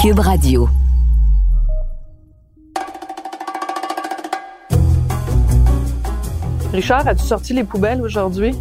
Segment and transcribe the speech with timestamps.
[0.00, 0.66] Cube Radio.
[6.72, 8.56] Richard, as-tu sorti les poubelles aujourd'hui?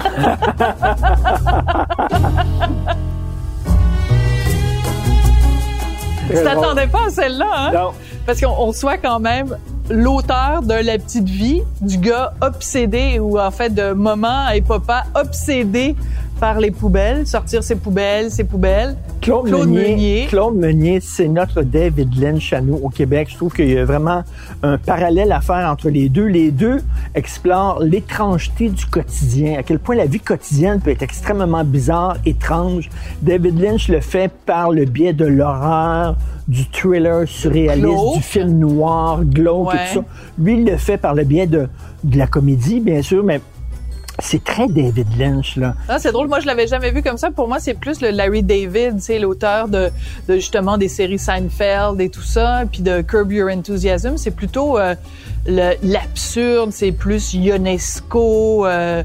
[6.26, 7.70] tu t'attendais pas à celle-là, hein?
[7.72, 7.92] Non.
[8.26, 9.56] Parce qu'on on soit quand même
[9.88, 15.04] l'auteur de La Petite Vie, du gars obsédé, ou en fait de maman et papa
[15.14, 15.94] obsédé
[16.40, 18.96] par les poubelles, sortir ses poubelles, ses poubelles.
[19.20, 20.26] Claude, Claude Meunier, Meunier.
[20.26, 23.28] Claude Meunier, c'est notre David Lynch à nous au Québec.
[23.30, 24.22] Je trouve qu'il y a vraiment
[24.62, 26.24] un parallèle à faire entre les deux.
[26.24, 26.80] Les deux
[27.14, 32.88] explorent l'étrangeté du quotidien, à quel point la vie quotidienne peut être extrêmement bizarre, étrange.
[33.20, 36.16] David Lynch le fait par le biais de l'horreur,
[36.48, 39.74] du thriller surréaliste, du film noir, glauque Ouais.
[39.74, 40.04] et tout ça.
[40.38, 41.68] Lui, il le fait par le biais de,
[42.02, 43.40] de la comédie, bien sûr, mais
[44.22, 45.74] c'est très David Lynch, là.
[45.88, 47.30] Ah, c'est drôle, moi je l'avais jamais vu comme ça.
[47.30, 49.90] Pour moi, c'est plus le Larry David, c'est l'auteur de,
[50.28, 54.16] justement des séries Seinfeld et tout ça, puis de Curb Your Enthusiasm.
[54.16, 54.94] C'est plutôt euh,
[55.46, 58.66] l'absurde, c'est plus Ionesco.
[58.66, 59.02] euh,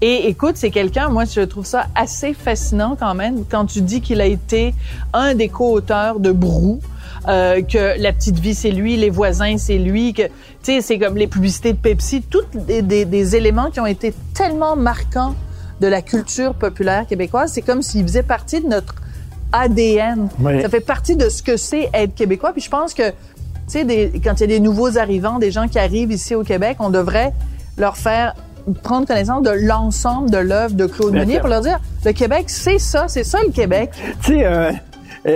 [0.00, 4.00] et écoute, c'est quelqu'un, moi je trouve ça assez fascinant quand même quand tu dis
[4.00, 4.74] qu'il a été
[5.12, 6.80] un des co-auteurs de Brou.
[7.28, 10.30] Euh, que la petite vie c'est lui, les voisins c'est lui, que tu
[10.62, 14.12] sais c'est comme les publicités de Pepsi, tous des, des, des éléments qui ont été
[14.34, 15.34] tellement marquants
[15.80, 17.52] de la culture populaire québécoise.
[17.52, 18.94] C'est comme s'il faisait partie de notre
[19.52, 20.28] ADN.
[20.40, 20.62] Oui.
[20.62, 22.52] Ça fait partie de ce que c'est être québécois.
[22.52, 23.14] Puis je pense que, tu
[23.66, 26.42] sais, des- quand il y a des nouveaux arrivants, des gens qui arrivent ici au
[26.42, 27.32] Québec, on devrait
[27.76, 28.34] leur faire
[28.84, 32.78] prendre connaissance de l'ensemble de l'œuvre de Claude Meunier pour leur dire, le Québec, c'est
[32.78, 33.90] ça, c'est ça le Québec.
[34.22, 34.70] Tu sais, euh,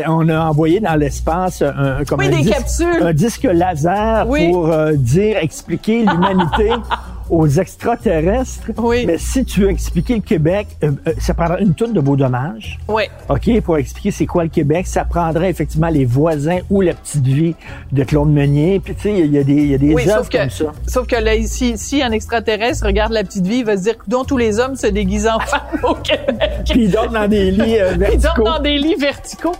[0.08, 4.50] on a envoyé dans l'espace un, comme Oui, un des disque, un disque laser Oui.
[4.50, 6.72] pour euh, dire, expliquer l'humanité
[7.30, 8.70] aux extraterrestres.
[8.78, 9.04] Oui.
[9.06, 12.16] Mais si tu veux expliquer le Québec, euh, euh, ça prendra une tonne de beaux
[12.16, 12.78] dommages.
[12.88, 13.04] Oui.
[13.28, 17.26] OK, pour expliquer c'est quoi le Québec, ça prendrait effectivement les voisins ou la petite
[17.26, 17.54] vie
[17.92, 18.80] de Claude Meunier.
[18.80, 20.72] Puis tu sais, il y a des, y a des Oui, sauf que, comme ça.
[20.86, 23.94] sauf que là, si, si un extraterrestre regarde la petite vie, il va se dire,
[24.06, 26.62] dont tous les hommes se déguisent en femme au Québec.
[26.68, 28.32] Puis ils dorment dans des lits euh, Ils verticaux.
[28.36, 29.52] dorment dans des lits verticaux.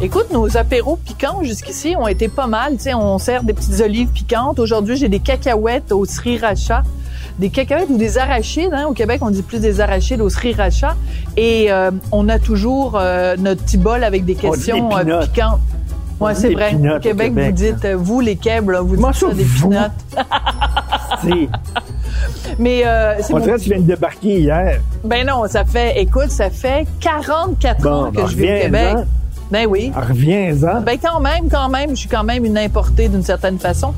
[0.00, 2.74] Écoute, nos apéros piquants jusqu'ici ont été pas mal.
[2.76, 4.60] Tu sais, on sert des petites olives piquantes.
[4.60, 6.84] Aujourd'hui, j'ai des cacahuètes au sriracha.
[7.40, 8.72] Des cacahuètes ou des arachides.
[8.72, 8.86] Hein?
[8.88, 10.94] Au Québec, on dit plus des arachides au sriracha.
[11.36, 15.60] Et euh, on a toujours euh, notre petit bol avec des questions euh, piquantes.
[16.20, 16.74] Dit c'est vrai.
[16.74, 19.44] Au au Québec, vous dites, vous les Québs, là, vous dites ça, ça, des.
[21.22, 21.48] C'est-
[22.58, 24.80] Mais euh, c'est On mon dirait que tu viens de débarquer hier.
[25.04, 28.60] Ben non, ça fait, écoute, ça fait 44 Bon, ans que ben, je vis au
[28.62, 28.86] Québec.
[28.92, 29.04] reviens-en.
[29.50, 29.90] Ben oui.
[29.94, 30.82] Reviens-en.
[30.82, 33.94] Ben quand même, quand même, je suis quand même une importée d'une certaine façon.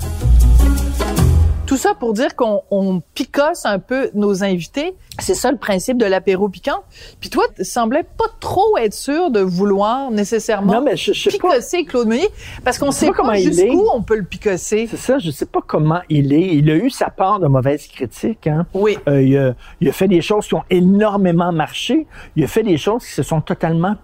[1.67, 4.93] Tout ça pour dire qu'on on picosse un peu nos invités.
[5.21, 6.81] C'est ça le principe de l'apéro piquant.
[7.21, 11.31] Puis toi, tu semblais pas trop être sûr de vouloir nécessairement Non, mais je, je
[11.31, 11.51] sais pas.
[11.51, 12.29] picosser Claude Meunier
[12.65, 14.89] parce qu'on sait pas jusqu'où on peut le picosser.
[14.91, 16.57] C'est ça, je sais pas comment il est.
[16.57, 18.49] Il a eu sa part de mauvaises critiques.
[18.49, 18.67] Hein.
[18.75, 18.99] Oui.
[19.07, 22.09] Euh, il, a, il a fait des choses qui ont énormément marché.
[22.35, 23.95] Il a fait des choses qui se sont totalement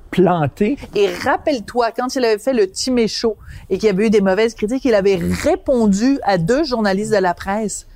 [0.95, 3.37] Et rappelle-toi, quand il avait fait le Timé Show
[3.71, 7.19] et qu'il y avait eu des mauvaises critiques, il avait répondu à deux journalistes de
[7.19, 7.87] la presse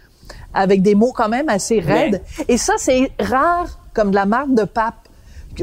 [0.54, 2.22] avec des mots quand même assez raides.
[2.48, 4.94] Et ça, c'est rare, comme de la marque de pape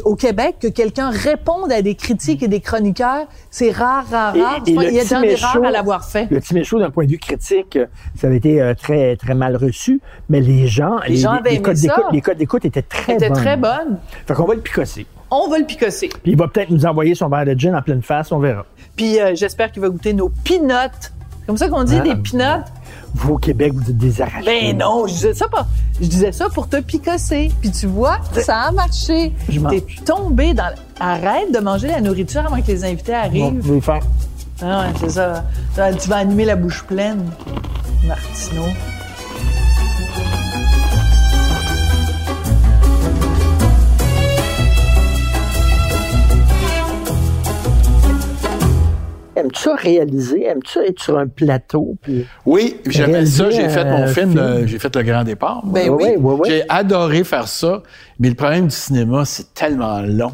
[0.03, 3.25] au Québec, que quelqu'un réponde à des critiques et des chroniqueurs.
[3.50, 4.62] C'est rare, rare, Et- rare.
[4.68, 6.28] et le il y a Timé des rares Show- à l'avoir fait.
[6.29, 7.79] Le Timé Show, d'un point de vue critique,
[8.19, 11.88] ça avait été euh, très très mal reçu, mais les gens, Les gens codes ça.
[11.88, 13.34] d'écoute, les codes d'écoute étaient très bonnes.
[13.34, 14.00] très bonne.
[14.28, 15.06] Fait qu'on va le picosser.
[15.29, 16.09] On va le picosser.
[16.09, 18.65] Puis il va peut-être nous envoyer son verre de gin en pleine face, on verra.
[18.95, 21.11] Puis euh, j'espère qu'il va goûter nos peanuts.
[21.45, 22.63] Comme ça qu'on dit, Ah, des peanuts?
[23.13, 24.45] Vous au Québec, vous êtes des arachides.
[24.45, 25.65] Ben non, je disais ça pas.
[25.99, 27.51] Je disais ça pour te picosser.
[27.61, 29.31] Puis tu vois, ça a marché.
[29.49, 29.71] Je mange.
[29.71, 30.69] T'es tombé dans.
[30.99, 33.61] Arrête de manger la nourriture avant que les invités Bon, arrivent.
[33.65, 34.01] je vais faire.
[34.61, 35.45] Ah ouais, c'est ça.
[35.75, 37.23] Ça, Tu vas animer la bouche pleine,
[38.05, 38.63] Martineau.
[49.38, 50.45] Aimes-tu ça réaliser?
[50.45, 51.95] Aimes-tu être sur un plateau?
[52.01, 52.25] Puis...
[52.45, 53.50] Oui, j'aimais ça.
[53.51, 54.38] J'ai fait mon film, film?
[54.39, 55.62] euh, j'ai fait Le Grand Départ.
[55.66, 56.16] Ben oui.
[56.45, 57.84] J'ai adoré faire ça,
[58.19, 60.34] mais le problème du cinéma, c'est tellement long.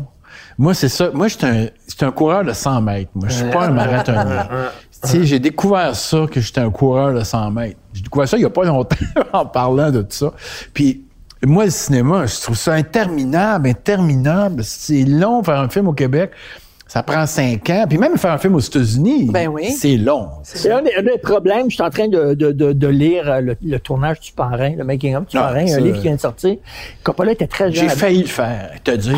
[0.58, 1.10] Moi, c'est ça.
[1.14, 3.12] Moi, j'étais un, j'étais un coureur de 100 mètres.
[3.16, 4.48] Moi, je suis pas un marathonien.
[5.04, 7.80] tu sais, j'ai découvert ça, que j'étais un coureur de 100 mètres.
[7.94, 8.96] J'ai découvert ça il y a pas longtemps
[9.34, 10.34] en parlant de tout ça.
[10.74, 11.06] Puis,
[11.46, 14.64] moi, le cinéma, je trouve ça interminable, interminable.
[14.64, 16.32] C'est long faire un film au Québec.
[16.94, 17.86] Ça prend cinq ans.
[17.90, 19.72] Puis même faire un film aux États-Unis, Ben oui.
[19.72, 20.30] c'est long.
[20.44, 21.68] C'est un, des- un des problèmes.
[21.72, 24.76] Je suis en train de, de, de, de lire euh, le, le tournage du parrain,
[24.78, 26.56] le making of du Ah, parrain, un livre qui vient de sortir.
[27.02, 27.90] Coppola était très jeune.
[27.90, 29.18] J'ai failli le faire, te dire.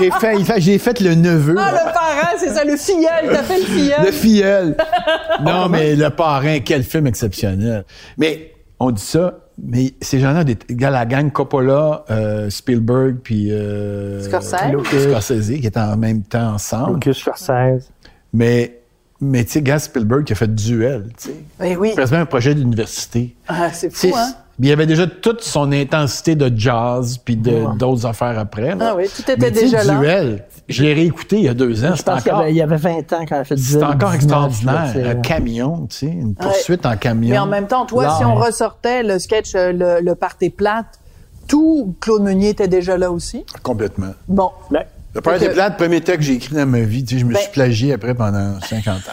[0.00, 1.54] J'ai fait, il fait- j'ai fait le neveu.
[1.56, 3.30] Ah, le parent, c'est ça, le filleul.
[3.32, 4.04] T'as fait le filleul.
[4.06, 4.76] Le filleul.
[5.44, 7.84] non, mais le parrain, quel film exceptionnel.
[8.18, 8.50] Mais
[8.80, 14.20] on dit ça, mais ces gens-là, des gars, la gang Coppola, euh, Spielberg, puis euh,
[14.22, 14.56] Scorsese.
[14.84, 16.94] Scorsese, qui étaient en même temps ensemble.
[16.94, 17.90] Lucas Scorsese.
[18.32, 18.80] Mais,
[19.20, 21.34] mais tu sais, gars, Spielberg qui a fait duel, tu sais.
[21.58, 21.92] Ben oui.
[21.94, 23.36] Presque un projet d'université.
[23.46, 24.34] Ah, c'est fou, hein?
[24.60, 28.74] Il y avait déjà toute son intensité de jazz puis de- d'autres affaires après.
[28.74, 28.90] là.
[28.92, 29.98] Ah oui, tout était Mais déjà là.
[29.98, 31.88] Duel, je l'ai réécouté il y a deux ans.
[31.92, 33.56] Je C'était pense qu'il y encore, avait, il y avait 20 ans quand elle fait
[33.56, 35.10] c'était 19, encore 19, extraordinaire.
[35.10, 37.30] Un camion, tu sais, une poursuite en camion.
[37.30, 38.44] Mais en même temps, toi, Là, si on hein.
[38.44, 41.00] ressortait le sketch euh, le, le Party plate,
[41.48, 43.44] tout Claude Meunier était déjà là aussi?
[43.62, 44.12] Complètement.
[44.28, 44.50] Bon.
[44.70, 44.84] Ben,
[45.14, 47.24] Le que- plat, le premier texte que j'ai écrit dans ma vie, tu sais, je
[47.26, 49.12] me Ben- suis plagié après pendant 50 ans.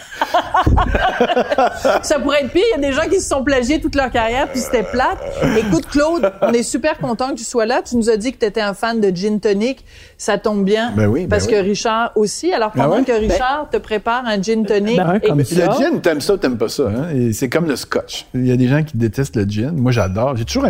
[2.02, 2.62] Ça pourrait être pire.
[2.76, 5.18] Il y a des gens qui se sont plagiés toute leur carrière, puis c'était plate.
[5.58, 7.82] Écoute, Claude, on est super content que tu sois là.
[7.82, 9.84] Tu nous as dit que tu étais un fan de gin tonic.
[10.18, 10.92] Ça tombe bien.
[10.96, 11.52] Ben oui, ben parce oui.
[11.52, 12.52] que Richard aussi.
[12.52, 13.04] Alors, pendant Ah ouais?
[13.04, 14.96] que Richard te prépare un gin tonic.
[14.96, 15.70] Ben, et- comme Le ça.
[15.78, 16.84] gin, t'aimes ça ou t'aimes pas ça?
[16.84, 17.08] Hein?
[17.14, 18.26] Et C'est comme le scotch.
[18.34, 19.72] Il y a des gens qui détestent le gin.
[19.72, 20.36] Moi, j'adore.
[20.36, 20.64] J'ai toujours,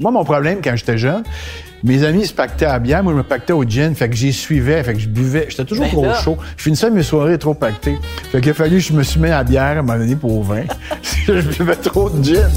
[0.00, 1.22] moi, mon problème quand j'étais jeune,
[1.84, 4.32] mes amis se pactaient à bière, moi, je me pactais au gin, fait que j'y
[4.32, 5.46] suivais, fait que je buvais.
[5.48, 6.14] J'étais toujours Ben trop là.
[6.14, 6.38] chaud.
[6.56, 7.98] Je finissais mes soirées trop pactées.
[8.30, 9.98] Fait qu'il a fallu que je me suis mis à la bière à un moment
[9.98, 10.62] donné pour au vin.
[11.26, 12.48] je buvais trop de gin.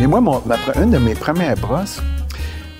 [0.00, 2.00] Mais moi, mon, ma une de mes premières brosses,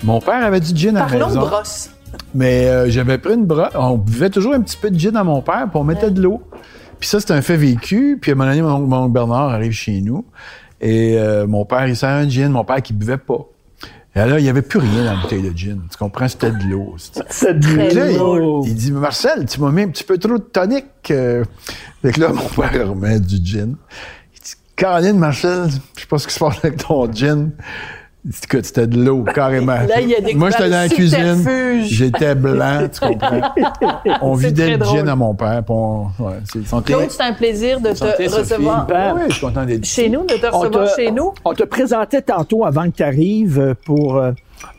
[0.03, 1.39] mon père avait du gin à Parlons maison.
[1.41, 1.89] brosse.
[2.33, 3.71] Mais euh, j'avais pris une brosse.
[3.75, 6.21] On buvait toujours un petit peu de gin à mon père, puis on mettait de
[6.21, 6.41] l'eau.
[6.99, 8.17] Puis ça, c'est un fait vécu.
[8.21, 10.25] Puis à un moment donné, mon oncle, mon oncle Bernard arrive chez nous.
[10.81, 12.49] Et euh, mon père, il sert un gin.
[12.51, 13.45] Mon père qui buvait pas.
[14.15, 15.81] Et là, il n'y avait plus rien dans la bouteille de gin.
[15.89, 16.27] Tu comprends?
[16.27, 16.95] C'était de l'eau.
[16.97, 18.17] C'était- Puis là, il,
[18.65, 20.85] il dit, Marcel, tu m'as mis un petit peu trop de tonic.
[21.11, 21.43] euh.
[22.01, 23.75] Fait que là, mon père remet du gin.
[24.35, 27.51] Il dit, Caroline, Marcel, je sais pas ce qui se passe avec ton gin.
[28.43, 29.73] Écoute, c'était de l'eau, carrément.
[29.73, 31.81] Là, il a découvert Moi, j'étais dans la cuisine.
[31.83, 33.41] J'étais blanc, tu comprends?
[34.21, 35.63] On vidait le gin à mon père.
[35.63, 36.93] puis on- ouais, c'est santé.
[36.93, 40.03] Claude, c'est un plaisir de Santé, te recevoir Ben, Oui, je suis content d'être chez
[40.03, 40.09] ici.
[40.11, 41.33] nous, de te On recevoir te- chez nous.
[41.43, 44.31] On te présentait tantôt avant que tu arrives pour euh,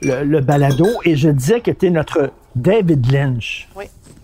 [0.02, 3.68] le, le balado et je disais que tu es notre David Lynch.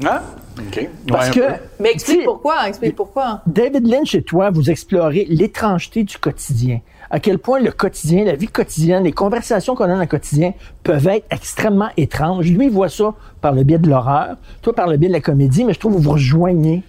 [0.05, 0.23] Ah,
[0.59, 0.89] OK.
[1.09, 1.47] Parce Ouais, que.
[1.81, 3.41] Mais explique pourquoi, explique pourquoi.
[3.47, 6.81] David Lynch et toi, vous explorez l'étrangeté du quotidien.
[7.11, 10.55] À quel point le quotidien, la vie quotidienne, les conversations qu'on a dans le quotidien
[10.83, 12.51] peuvent être extrêmement étranges.
[12.51, 15.21] Lui, il voit ça par le biais de l'horreur, toi par le biais de la
[15.21, 16.83] comédie, mais je trouve que vous vous rejoignez.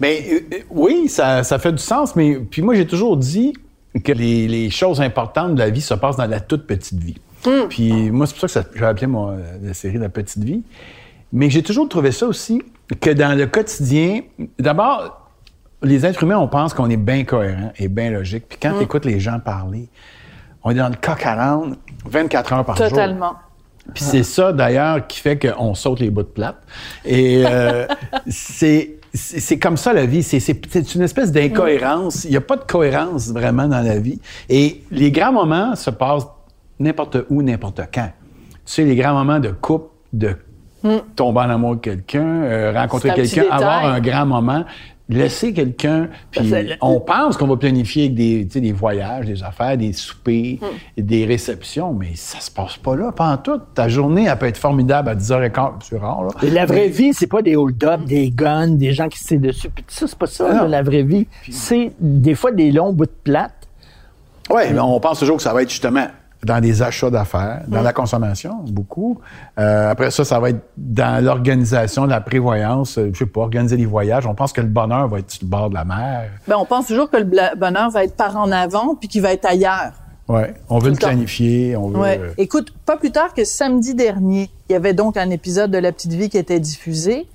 [0.00, 3.52] Ben euh, euh, oui, ça, ça fait du sens, mais puis moi j'ai toujours dit
[4.02, 7.16] que les, les choses importantes de la vie se passent dans la toute petite vie.
[7.68, 10.62] Puis moi c'est pour ça que j'ai appelé mon, la série La petite vie.
[11.32, 12.62] Mais j'ai toujours trouvé ça aussi
[13.00, 14.22] que dans le quotidien,
[14.58, 15.23] d'abord
[15.84, 18.44] les êtres humains on pense qu'on est bien cohérent et bien logique.
[18.48, 19.88] Puis quand tu écoutes les gens parler,
[20.62, 21.76] on est dans le coq à l'âne
[22.06, 22.88] 24 heures par jour.
[22.88, 23.34] Totalement.
[23.92, 26.56] Puis c'est ça, d'ailleurs, qui fait qu'on saute les bouts de plate.
[27.04, 27.86] Et euh,
[28.26, 30.22] c'est comme ça la vie.
[30.22, 32.24] C'est une espèce d'incohérence.
[32.24, 34.20] Il n'y a pas de cohérence vraiment dans la vie.
[34.48, 36.26] Et les grands moments se passent
[36.78, 38.10] n'importe où, n'importe quand.
[38.64, 40.36] Tu sais, les grands moments de couple, de
[41.16, 44.64] tomber en amour avec quelqu'un, euh, rencontrer quelqu'un, avoir un grand moment,
[45.08, 49.42] laisser quelqu'un, puis on pense qu'on va planifier avec des, tu sais, des voyages, des
[49.42, 50.58] affaires, des soupers,
[50.96, 53.60] des réceptions, mais ça se passe pas là, pas en tout.
[53.74, 56.30] Ta journée, elle peut être formidable à 10h15, c'est rare, là.
[56.42, 59.40] Et la vraie vie, c'est pas des hold-up, des guns, des gens qui se tirent
[59.40, 59.68] dessus.
[59.68, 61.26] Puis tout ça, c'est pas ça, là, la vraie vie.
[61.50, 63.68] C'est des fois des longs bouts de plate.
[64.50, 66.06] Oui, mais on pense toujours que ça va être justement
[66.44, 69.18] dans des achats d'affaires, dans la consommation, beaucoup.
[69.58, 73.76] Euh, après ça, ça va être dans l'organisation, la prévoyance, euh, je sais pas, organiser
[73.76, 74.26] les voyages.
[74.26, 76.30] On pense que le bonheur va être sur le bord de la mer.
[76.46, 79.32] Ben, on pense toujours que le bonheur va être par en avant puis qu'il va
[79.32, 79.92] être ailleurs.
[80.28, 81.98] Ouais, on veut le planifier, on veut...
[81.98, 82.18] Ouais.
[82.18, 85.78] euh, Écoute, pas plus tard que samedi dernier, il y avait donc un épisode de
[85.78, 87.26] La Petite Vie qui était diffusé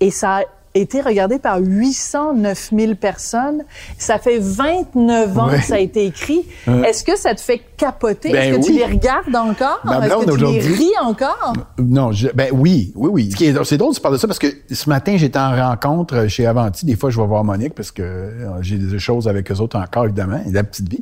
[0.00, 0.42] et ça a
[0.76, 3.62] été regardé par 809 000 personnes.
[3.98, 5.58] Ça fait 29 ans Ouais.
[5.58, 6.46] que ça a été écrit.
[6.66, 8.32] Est-ce que ça te fait capoter?
[8.32, 9.80] Ben Est-ce que tu les regardes encore?
[10.02, 11.52] Est-ce que tu les ris encore?
[11.78, 13.30] Non, je- ben oui, oui, oui.
[13.64, 16.86] C'est drôle, tu parles de ça parce que ce matin, j'étais en rencontre chez Avanti.
[16.86, 19.78] Des fois, je vais voir Monique parce que euh, j'ai des choses avec eux autres
[19.78, 21.00] encore, évidemment, et la petite vie.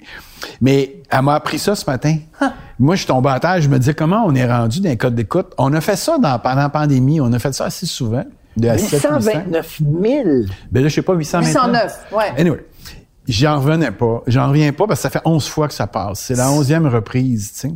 [0.61, 2.17] Mais elle m'a appris ça ce matin.
[2.79, 4.97] Moi, je suis tombé à terre, je me disais comment on est rendu dans les
[4.97, 5.47] codes d'écoute?
[5.59, 8.25] On a fait ça dans, pendant la pandémie, on a fait ça assez souvent.
[8.57, 9.09] De à 7, 800.
[9.17, 10.29] 829 000.
[10.71, 11.67] Ben là, je sais pas, 800 maintenant.
[11.67, 12.41] 809, ouais.
[12.41, 12.65] Anyway,
[13.29, 14.23] j'en revenais pas.
[14.27, 16.21] J'en reviens pas parce que ça fait 11 fois que ça passe.
[16.21, 17.75] C'est la onzième reprise, tu sais.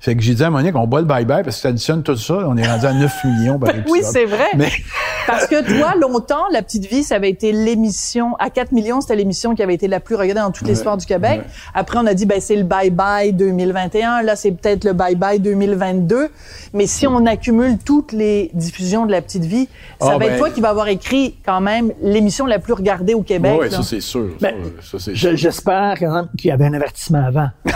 [0.00, 2.16] Fait que j'ai dit à Monique, on boit le bye-bye parce que tu additionnes tout
[2.16, 3.90] ça, on est rendu à 9 millions par épisode.
[3.90, 4.46] Oui, c'est vrai.
[4.56, 4.70] Mais-
[5.26, 9.14] Parce que toi, longtemps, La Petite Vie, ça avait été l'émission, à 4 millions, c'était
[9.16, 11.40] l'émission qui avait été la plus regardée dans toute l'histoire du Québec.
[11.40, 11.46] Ouais.
[11.74, 14.22] Après, on a dit, ben, c'est le bye-bye 2021.
[14.22, 16.28] Là, c'est peut-être le bye-bye 2022.
[16.72, 19.68] Mais si on accumule toutes les diffusions de La Petite Vie,
[20.00, 22.72] ça Ah, va être ben- toi qui va avoir écrit quand même l'émission la plus
[22.72, 23.54] regardée au Québec.
[23.60, 24.28] Oui, ça c'est sûr.
[24.40, 27.48] Ben, ça, ça, c'est Je- J'espère quand même qu'il y avait un avertissement avant.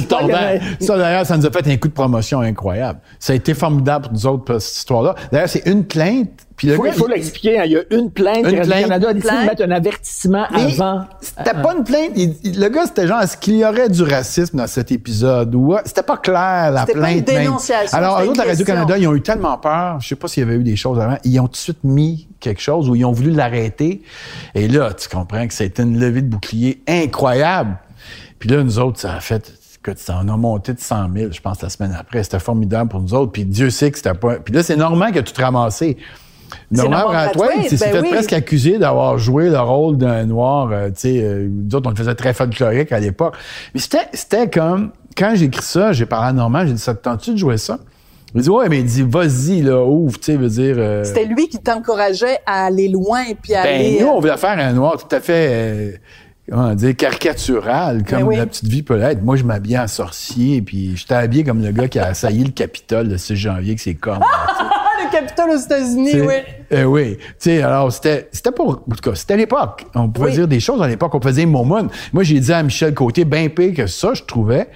[0.00, 0.36] C'est tordant.
[0.80, 3.00] Ça, d'ailleurs, ça nous a fait un coup de promotion incroyable.
[3.18, 5.14] Ça a été formidable pour nous autres, pour cette histoire-là.
[5.32, 6.30] D'ailleurs, c'est une plainte.
[6.56, 7.58] Puis le faut, gars, il faut il- l'expliquer.
[7.60, 7.64] hein.
[7.66, 8.38] Il y a une plainte.
[8.38, 8.58] Une plainte.
[8.70, 9.48] Radio-Canada a décidé de Plainte.
[9.50, 11.04] mettre un avertissement Mais avant.
[11.20, 12.10] C'était pas une plainte.
[12.16, 15.54] Il- il- le gars, c'était genre, est-ce qu'il y aurait du racisme dans cet épisode?
[15.54, 17.28] Ou, c'était pas clair, la C'était pas plainte.
[17.28, 17.44] une même.
[17.44, 20.00] dénonciation, Alors, eux autres, à une Radio-Canada, ils ont eu tellement peur.
[20.00, 21.18] Je sais pas s'il y avait eu des choses avant.
[21.24, 24.00] Ils ont tout de suite mis quelque chose ou ils ont voulu l'arrêter.
[24.54, 27.76] Et là, tu comprends que c'était une levée de bouclier incroyable.
[28.38, 29.52] Puis là, nous autres, ça a fait,
[29.86, 32.22] écoute, ça en a monté de 100 000, je pense, la semaine après.
[32.22, 33.32] C'était formidable pour nous autres.
[33.32, 34.36] Puis Dieu sait que c'était pas.
[34.36, 35.96] Puis là, c'est Normand qui a tout ramassé.
[36.70, 40.70] Normand Brathwaite, il s'est presque accusé d'avoir joué le rôle d'un noir.
[40.72, 43.34] euh, tu sais, euh, nous autres, on le faisait très folklorique à l'époque.
[43.74, 46.94] Mais c'était, c'était comme, quand j'ai écrit ça, j'ai parlé à Normand, j'ai dit, ça
[46.94, 47.78] te tente-tu de jouer ça?
[48.34, 50.76] Il dit, ouais, mais il dit, vas-y, là, ouvre, tu sais, veut dire.
[50.78, 53.98] euh, C'était lui qui t'encourageait à aller loin puis à ben, aller.
[54.00, 55.92] nous, euh, on voulait faire un noir tout à fait, euh,
[56.50, 58.36] comment dire, caricatural, comme Ben oui.
[58.36, 59.22] la petite vie peut l'être.
[59.22, 62.50] Moi, je m'habillais en sorcier, puis j'étais habillé comme le gars qui a assailli le
[62.52, 64.20] Capitole le 6 janvier, que c'est comme.
[64.22, 64.46] Ah,
[65.04, 66.34] le Capitole aux États-Unis, oui.
[66.72, 67.16] euh, oui.
[67.18, 69.86] Tu sais, alors, c'était, c'était pour, en tout cas, c'était l'époque.
[69.94, 70.34] On pouvait Oui.
[70.34, 71.14] dire des choses à l'époque.
[71.14, 71.88] On faisait Momon.
[72.12, 74.68] Moi, j'ai dit à Michel Côté, bien pire que ça, je trouvais.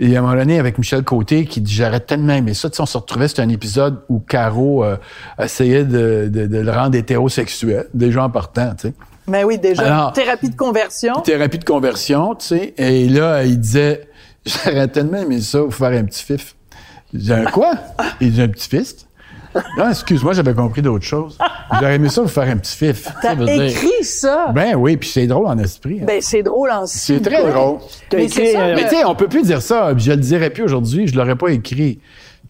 [0.00, 2.70] Et à un moment donné, avec Michel Côté, qui dit, j'aurais tellement aimé ça.
[2.70, 4.96] Tu sais, on se retrouvait, c'était un épisode où Caro euh,
[5.42, 8.94] essayait de, de- de le rendre hétérosexuel, déjà en partant, tu sais.
[9.28, 9.82] Ben oui, déjà.
[9.82, 11.14] Alors- Thérapie de conversion.
[11.22, 12.74] Thérapie de conversion, tu sais.
[12.78, 14.08] Et là, il disait,
[14.46, 16.54] j'aurais tellement aimé ça, vous faire un petit fif.
[17.14, 17.72] J'ai un quoi?
[18.20, 19.06] Il dit un petit fist.
[19.78, 21.38] Non, excuse-moi, j'avais compris d'autres choses.
[21.72, 23.08] J'aurais aimé ça, vous faire un petit fif.
[23.22, 24.52] T'as Ça veut dire- écrit ça?
[24.54, 26.00] Ben oui, puis c'est drôle en esprit.
[26.02, 26.04] hein.
[26.06, 27.78] Ben, c'est drôle en c'est très drôle.
[28.12, 29.94] Mais euh, Mais tu sais, on peut plus dire ça.
[29.96, 31.08] Je le dirais plus aujourd'hui.
[31.08, 31.98] Je l'aurais pas écrit.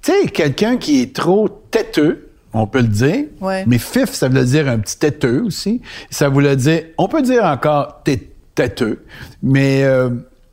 [0.03, 3.25] Tu sais, quelqu'un qui est trop têteux, on peut le dire.
[3.41, 3.65] Ouais.
[3.67, 5.81] Mais fif, ça veut dire un petit têteux aussi.
[6.11, 9.05] Ça voulait dire, on peut dire encore tê- têteux.
[9.43, 10.11] Mais euh,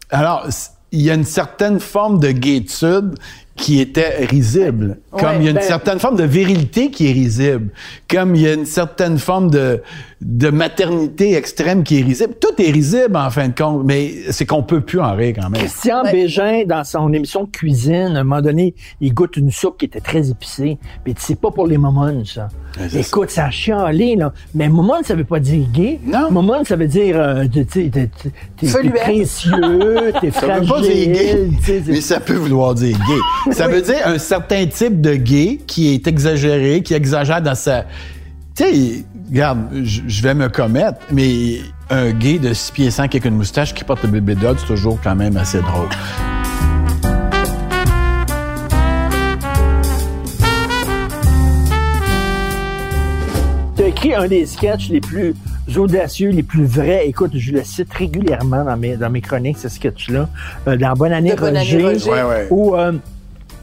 [0.09, 0.47] alors,
[0.91, 3.15] il y a une certaine forme de gaietude
[3.55, 4.97] qui était risible.
[5.13, 7.69] Ouais, comme il y a une ben- certaine forme de virilité qui est risible.
[8.09, 9.81] Comme il y a une certaine forme de,
[10.21, 12.33] de maternité extrême qui est risible.
[12.41, 15.49] Tout est risible en fin de compte, mais c'est qu'on peut plus en rire quand
[15.49, 15.61] même.
[15.61, 16.11] Christian Ouais.
[16.11, 19.85] Bégin, dans son émission de cuisine, à un moment donné, il goûte une soupe qui
[19.85, 20.77] était très épicée.
[21.05, 22.49] Puis c'est pas pour les momons, ça.
[22.77, 24.33] Ouais, Écoute, ça a chialé, là.
[24.53, 25.97] Mais momon, ça veut pas dire gay.
[26.05, 26.29] Non.
[26.29, 28.09] Momon, ça veut dire, euh, tu sais, t'es-
[28.57, 29.51] t'es- t'es précieux,
[30.19, 30.63] t'es Ça fragile.
[30.63, 31.47] veut pas dire gay,
[31.87, 33.44] mais ça peut vouloir dire gay.
[33.51, 37.85] Ça veut dire un certain type de gay qui est exagéré, qui exagère dans sa...
[38.55, 41.59] Tu sais, regarde, je vais me commettre, mais
[41.89, 44.65] un gay de 6 pieds 5 avec une moustache qui porte le bébé dodd, c'est
[44.65, 45.89] toujours quand même assez drôle.
[53.75, 55.35] Tu as écrit un des sketchs les plus
[55.75, 57.07] audacieux, les plus vrais.
[57.07, 60.29] Écoute, je le cite régulièrement dans mes, dans mes chroniques, ce sketch-là.
[60.67, 61.83] Euh, dans Bonne année, Bonne année, Roger.
[61.83, 62.09] Roger.
[62.09, 62.47] Ouais, ouais.
[62.51, 62.93] Où, euh,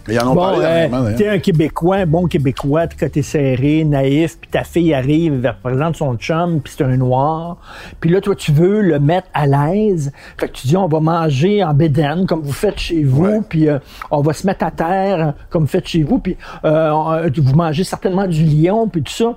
[0.09, 3.85] Ils en ont bon, parlé euh, t'es un Québécois, un bon Québécois, t'es côté serré,
[3.85, 7.59] naïf, puis ta fille arrive, elle représente son chum, puis c'est un noir.
[8.01, 10.13] Puis là, toi, tu veux le mettre à l'aise.
[10.39, 13.69] Fait que tu dis, on va manger en bédaine, comme vous faites chez vous, puis
[13.69, 13.79] euh,
[14.11, 17.85] on va se mettre à terre, comme vous faites chez vous, puis euh, vous mangez
[17.85, 19.37] certainement du lion, puis tout ça.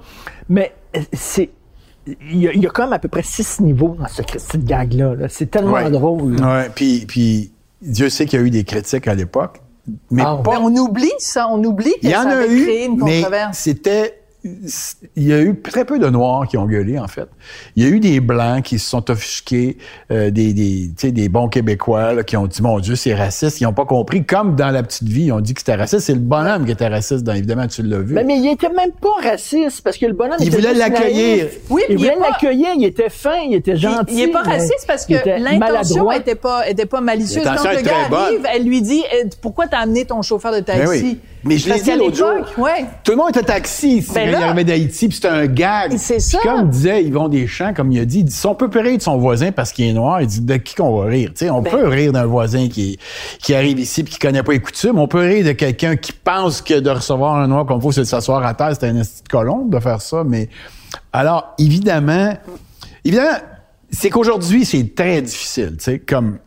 [0.50, 0.74] Mais
[1.14, 1.50] c'est...
[2.30, 4.64] Il y, a, il y a comme à peu près six niveaux dans ce cette
[4.64, 5.16] gag-là.
[5.16, 5.26] là.
[5.28, 5.90] C'est tellement Ouais.
[5.90, 6.40] drôle.
[6.40, 9.60] Ouais, puis, puis Dieu sait qu'il y a eu des critiques à l'époque,
[10.12, 12.34] mais Ah, pas Ben, on oublie ça, on oublie que Il y ça en a
[12.34, 13.58] avait eu, créé une mais controverse.
[13.58, 14.22] c'était...
[15.16, 17.28] Il y a eu très peu de Noirs qui ont gueulé, en fait.
[17.76, 19.78] Il y a eu des Blancs qui se sont offusqués,
[20.12, 23.16] euh, des, des, tu sais, des bons Québécois là, qui ont dit, mon Dieu, c'est
[23.16, 23.60] raciste.
[23.62, 24.24] Ils n'ont pas compris.
[24.24, 26.06] Comme dans La Petite Vie, ils ont dit que c'était raciste.
[26.06, 28.14] C'est le bonhomme qui était raciste, dans, évidemment, tu l'as vu.
[28.14, 31.48] Mais, mais il était même pas raciste parce que le bonhomme Il était voulait l'accueillir.
[31.70, 34.14] Oui, il il voulait pas- l'accueillir, il était fin, il était gentil.
[34.14, 36.18] Il, il est pas raciste parce que l'intention maladroit.
[36.18, 37.44] était pas était pas malicieuse.
[37.44, 40.82] Quand le gars arrive, elle lui dit Eh, pourquoi t'as amené ton chauffeur de taxi
[40.84, 41.18] Ben oui.
[41.48, 42.28] Mais je l'ai dit l'autre jour.
[42.58, 42.86] ouais.
[43.04, 45.96] Tout le monde était taxi ici, Ben quand il arrivait d'Haïti, puis c'était un gag.
[45.98, 46.40] C'est Puis ça.
[46.44, 48.98] comme disait Yvon Deschamps, comme il a dit, il dit, si on peut pas rire
[48.98, 51.30] de son voisin parce qu'il est noir, il dit, de qui qu'on va rire?
[51.38, 52.98] Tu sais, on Ben- peut rire d'un voisin qui,
[53.40, 54.98] qui arrive ici puis qui connaît pas les coutumes.
[54.98, 58.02] On peut rire de quelqu'un qui pense que de recevoir un noir comme faut, c'est
[58.02, 60.24] de s'asseoir à terre, c'est un esti de colombe de faire ça.
[60.26, 60.50] Mais,
[61.14, 62.34] alors, évidemment,
[63.04, 63.38] évidemment,
[63.92, 66.40] c'est qu'aujourd'hui, c'est très difficile, tu sais, comme,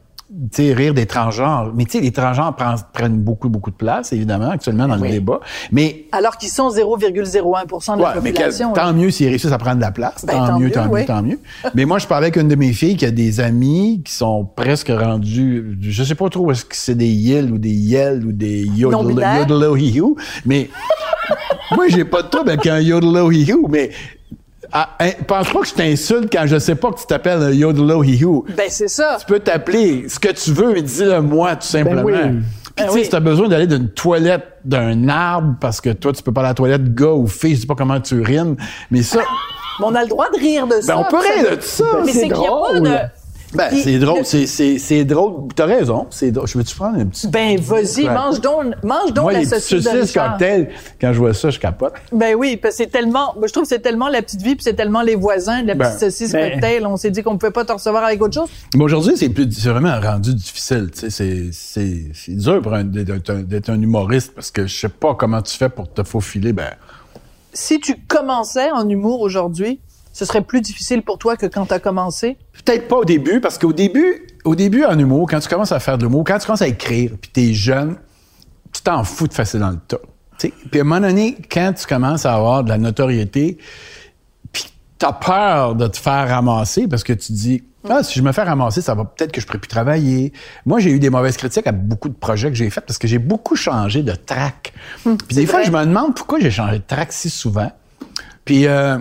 [0.58, 1.73] rire des transgenres.
[1.75, 2.54] Mais tu sais, les transgenres
[2.92, 5.40] prennent, beaucoup, beaucoup de place, évidemment, actuellement, dans le débat.
[5.73, 8.73] Mais Alors qu'ils sont 0,01% de la Ouais, mais population.
[8.75, 8.82] là.
[8.82, 10.25] tant mieux s'ils réussissent à prendre de la place.
[10.26, 11.00] Ben, tant, tant mieux, mieux, tant oui.
[11.00, 11.38] mieux, tant mieux.
[11.75, 14.44] mais moi, je parlais avec une de mes filles qui a des amis qui sont
[14.44, 18.32] presque rendus, je sais pas trop est-ce que c'est des yel ou des yel ou
[18.32, 19.40] des yodel, Non-binaires?
[19.40, 20.16] yodelo-hee-hoo,
[20.47, 20.68] mais
[21.75, 23.90] moi, j'ai pas de trouble avec un yodelo-hee-hoo, mais
[24.72, 27.50] ah, hein, pense pas que je t'insulte quand je sais pas que tu t'appelles un
[27.50, 28.44] yodelo-hee-hoo.
[28.56, 29.16] Ben, c'est ça.
[29.20, 32.02] Tu peux t'appeler ce que tu veux, mais dis-le moi, tout simplement.
[32.02, 32.14] oui.
[32.14, 33.04] Puis, tu sais, oui.
[33.04, 36.48] si t'as besoin d'aller d'une toilette d'un arbre parce que toi, tu peux pas aller
[36.48, 38.56] à la toilette, gars ou fille, je sais pas comment tu urines,
[38.90, 40.94] mais ça, Mais on a le droit de rire de ça.
[40.94, 41.84] ben, on peut rire de ça.
[42.04, 42.98] Mais c'est qu'il n'y a pas de...
[43.55, 44.47] Ben, c'est drôle, le-
[44.78, 45.49] c'est, drôle.
[45.57, 46.47] T'as raison, c'est drôle.
[46.47, 47.28] Je veux-tu prendre un petit...
[47.28, 48.12] Ben, vas-y, Ouais.
[48.14, 50.31] mange donc, mange donc Moi, la les saucisse de saucisses Richard.
[50.33, 50.69] cocktails,
[51.00, 51.95] quand je vois ça, je capote.
[52.12, 54.64] Ben oui, parce que c'est tellement, je trouve que c'est tellement la petite vie, puis
[54.64, 56.87] c'est tellement les voisins de la petite Ben, saucisse ben- cocktail.
[56.87, 58.49] On s'est dit qu'on pouvait pas te recevoir avec autre chose.
[58.76, 60.90] Mais aujourd'hui, c'est plus, c'est vraiment rendu difficile.
[60.95, 65.14] Tu sais, c'est, dur pour d'être, un, d'être un humoriste parce que je sais pas
[65.14, 66.52] comment tu fais pour te faufiler.
[66.52, 66.71] Ben,
[67.55, 69.81] Si tu commençais en humour aujourd'hui,
[70.18, 72.37] ce serait plus difficile pour toi que quand tu as commencé?
[72.64, 75.78] Peut-être pas au début, parce qu'au début, au début, en humour, quand tu commences à
[75.78, 77.94] faire de l'humour, quand tu commences à écrire, puis t'es jeune,
[78.72, 80.00] tu t'en fous de passer dans le tas.
[80.38, 83.58] Puis à un moment donné, quand tu commences à avoir de la notoriété,
[84.52, 84.64] puis
[84.98, 88.42] t'as peur de te faire ramasser parce que tu dis ah si je me fais
[88.42, 90.32] ramasser ça va peut-être que je pourrais plus travailler
[90.66, 93.06] moi j'ai eu des mauvaises critiques à beaucoup de projets que j'ai faits parce que
[93.06, 96.84] j'ai beaucoup changé de track puis des fois je me demande pourquoi j'ai changé de
[96.84, 97.70] track si souvent
[98.44, 98.98] puis euh,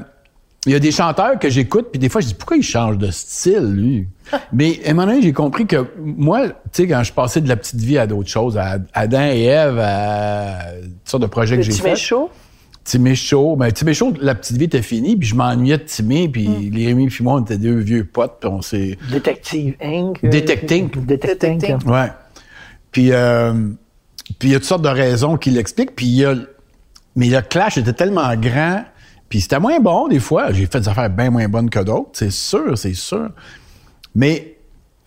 [0.67, 2.97] il y a des chanteurs que j'écoute, puis des fois, je dis, pourquoi il change
[2.97, 4.07] de style, lui?
[4.53, 7.47] Mais à un moment donné, j'ai compris que moi, tu sais, quand je passais de
[7.49, 11.55] la petite vie à d'autres choses, à Adam et Ève, à toutes sortes de projets
[11.57, 11.97] que j'ai Timé faits.
[11.97, 12.29] chaud.
[12.83, 13.57] Timé Chaud.
[13.57, 16.69] Ben, Timé Chaud, la petite vie était finie, puis je m'ennuyais de Timé, puis Mm.
[16.71, 18.97] les Rémi puis moi, on était deux vieux potes, puis on s'est...
[19.11, 20.23] Détective Inc.
[20.23, 20.89] euh, Detecting.
[21.05, 21.57] Detecting.
[21.59, 21.89] Detecting.
[21.91, 22.07] Ouais.
[22.91, 23.53] Puis, euh,
[24.39, 26.35] puis il y a toutes sortes de raisons qui l'expliquent, puis il y a...
[27.17, 28.83] Mais le clash était tellement grand,
[29.29, 30.51] puis c'était moins bon des fois.
[30.51, 33.29] J'ai fait des affaires bien moins bonnes que d'autres, c'est sûr, c'est sûr.
[34.15, 34.57] Mais,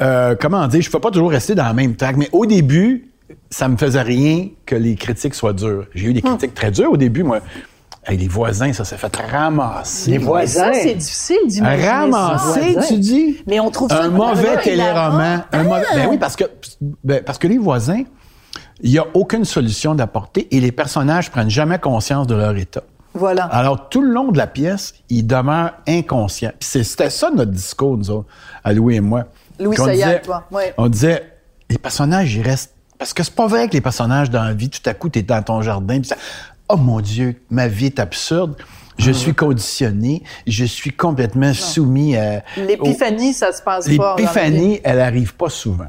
[0.02, 2.16] euh, comment dire, je ne peux pas toujours rester dans la même track.
[2.16, 3.10] Mais au début,
[3.50, 5.86] ça me faisait rien que les critiques soient dures.
[5.95, 7.40] J'ai eu des critiques très dures au début, moi.
[8.06, 10.12] Hey, les voisins, ça s'est fait ramasser.
[10.12, 10.73] Les voisins.
[10.73, 13.42] ça, c'est difficile d'imaginer Ramasser, tu dis?
[13.47, 15.45] Mais on trouve ça un mauvais vraiment téléroman.
[15.52, 16.45] Un mauvais, ben oui, parce que,
[17.04, 18.02] ben, parce que les voisins,
[18.82, 22.82] il n'y a aucune solution d'apporter et les personnages prennent jamais conscience de leur état.
[23.14, 23.44] Voilà.
[23.44, 24.94] Alors, tout le long de la pièce,
[25.86, 26.52] inconscients.
[26.58, 28.28] Puis c'est- c'était ça notre discours, nous autres,
[28.64, 29.25] à Louis et moi.
[29.58, 30.73] Louis Sayat, toi, ouais.
[30.78, 31.32] On disait,
[31.68, 32.75] les personnages, ils restent...
[32.99, 35.23] Parce que c'est pas vrai que les personnages dans la vie, tout à coup, t'es
[35.23, 36.16] dans ton jardin, ça...
[36.68, 38.54] Oh mon Dieu, ma vie est absurde.
[38.99, 42.42] Je suis conditionné, je suis complètement soumis à...
[42.58, 44.14] au- L'épiphanie, ça se passe pas.
[44.18, 45.86] L'épiphanie, elle arrive pas souvent.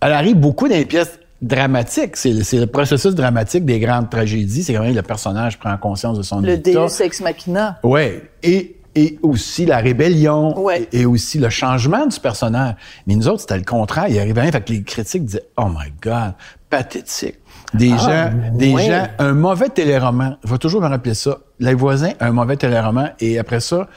[0.00, 2.16] Elle arrive beaucoup dans les pièces dramatiques.
[2.16, 4.62] C'est le, le processus dramatique des grandes tragédies.
[4.62, 6.70] C'est quand même le personnage prend conscience de son Le état.
[6.70, 7.78] Deus ex machina.
[7.82, 8.30] Ouais.
[8.42, 10.58] Et, et aussi la rébellion.
[10.58, 10.88] Ouais.
[10.92, 12.76] Et, et aussi le changement du personnage.
[13.06, 14.06] Mais nous autres, c'était le contraire.
[14.08, 14.52] Il arrivait rien.
[14.52, 16.34] Fait que les critiques disaient, oh my God,
[16.70, 17.38] pathétique.
[17.74, 18.86] Des gens, des ouais.
[18.86, 20.36] gens, un mauvais téléroman.
[20.44, 21.38] Je vais toujours me rappeler ça.
[21.58, 23.10] Les voisins, un mauvais téléroman.
[23.18, 23.88] Et après ça,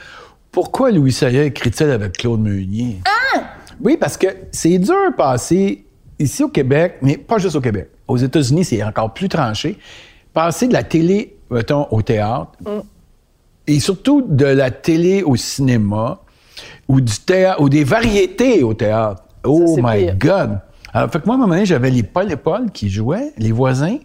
[0.50, 3.00] pourquoi Louis Sayah écrit-il avec Claude Meunier?
[3.78, 5.85] Oui, parce que c'est dur de passer
[6.18, 7.90] ici au Québec, mais pas juste au Québec.
[8.08, 9.78] Aux États-Unis, c'est encore plus tranché.
[10.32, 12.52] Passer de la télé, mettons, au théâtre,
[13.66, 16.20] et surtout de la télé au cinéma,
[16.88, 19.22] ou du théâtre, ou des variétés au théâtre.
[19.44, 20.16] Oh my pire.
[20.18, 20.60] God!
[20.92, 23.32] Alors, fait que moi, à un moment donné, j'avais les Paul et Paul qui jouaient,
[23.38, 23.98] les voisins,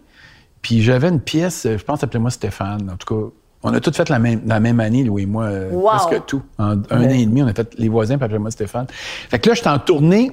[0.60, 2.90] puis j'avais une pièce, je pense, appelez-moi Stéphane.
[2.92, 3.28] En tout cas,
[3.62, 5.90] on a toutes fait la même, la même année, Louis et moi, euh, Wow.
[5.90, 6.42] presque tout.
[6.58, 8.86] En un an et demi, on a fait les voisins, puis appelez-moi Stéphane.
[9.30, 10.32] Fait que là, j'étais en tournée,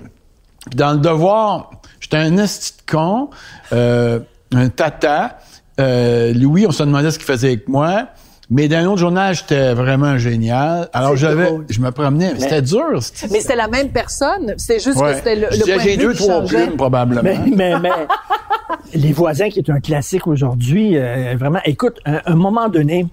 [0.75, 3.29] dans le devoir, j'étais un esti de con,
[3.73, 4.19] euh,
[4.53, 5.37] un tata.
[5.79, 8.07] Euh, Louis, on se demandait ce qu'il faisait avec moi.
[8.51, 10.89] Mais dans un autre journal, j'étais vraiment génial.
[10.91, 12.33] Alors, j'avais, je me promenais.
[12.33, 12.83] mais C'était dur.
[13.01, 14.55] c'était- Mais c'était la même personne.
[14.57, 15.11] C'est juste Ouais.
[15.11, 16.63] que c'était le, le point J'ai de vue deux, trois changeait.
[16.65, 17.21] plumes, probablement.
[17.21, 17.91] Mais, mais, mais
[18.95, 21.59] Les voisins, qui est un classique aujourd'hui, euh, vraiment.
[21.65, 23.05] Écoute, à un moment donné,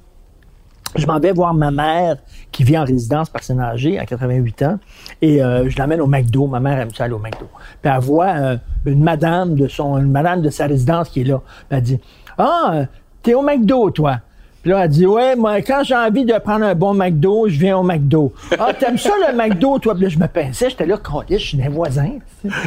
[0.96, 2.16] je m'en vais voir ma mère
[2.52, 4.78] qui vit en résidence personne âgée à 88 ans
[5.22, 6.46] et euh, je l'amène au McDo.
[6.46, 7.46] Ma mère aime ça aller au McDo.
[7.82, 11.24] Puis elle voit euh, une madame de son, une madame de sa résidence qui est
[11.24, 11.40] là.
[11.70, 12.00] Elle dit,
[12.38, 12.86] ah, euh,
[13.22, 14.20] t'es au McDo, toi.
[14.66, 17.56] Puis là, elle dit, ouais, moi, quand j'ai envie de prendre un bon McDo, je
[17.56, 18.32] viens au McDo.
[18.58, 19.94] Ah, t'aimes ça le McDo, toi?
[19.94, 20.98] Puis là, je me pinçais, j'étais là,
[21.30, 22.14] je suis un voisin.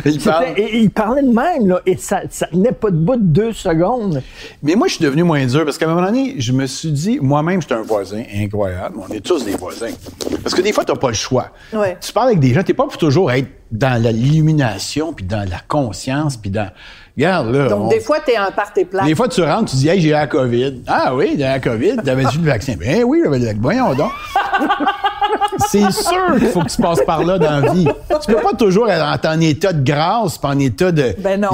[0.06, 0.46] Il parle.
[0.56, 4.22] Et, il parlait de même, là, et ça, ça tenait pas debout de deux secondes.
[4.64, 6.94] Mais moi, je suis devenu moins dur parce qu'à un moment donné, je me suis
[6.94, 8.96] dit, moi-même, j'étais un voisin incroyable.
[9.06, 9.92] On est tous des voisins.
[10.42, 11.50] Parce que des fois, tu n'as pas le choix.
[11.74, 11.98] Ouais.
[12.00, 15.46] Tu parles avec des gens, tu n'es pas pour toujours être dans l'illumination, puis dans
[15.50, 16.70] la conscience, puis dans...
[17.20, 17.68] Regarde, là...
[17.68, 19.04] Donc, on- des fois, t'es un party plat.
[19.04, 20.84] des fois, tu rentres, tu dis, hey, j'ai la COVID.
[20.88, 21.98] Ah oui, j'ai la COVID.
[21.98, 22.76] T'avais-tu le vaccin?
[22.80, 23.60] Ben oui, j'avais le vaccin.
[23.62, 24.12] Voyons donc.
[25.68, 27.88] C'est sûr qu'il faut que tu passes par là dans la vie.
[28.26, 31.14] Tu peux pas toujours être en état de grâce, puis en état de.
[31.20, 31.50] Ben non.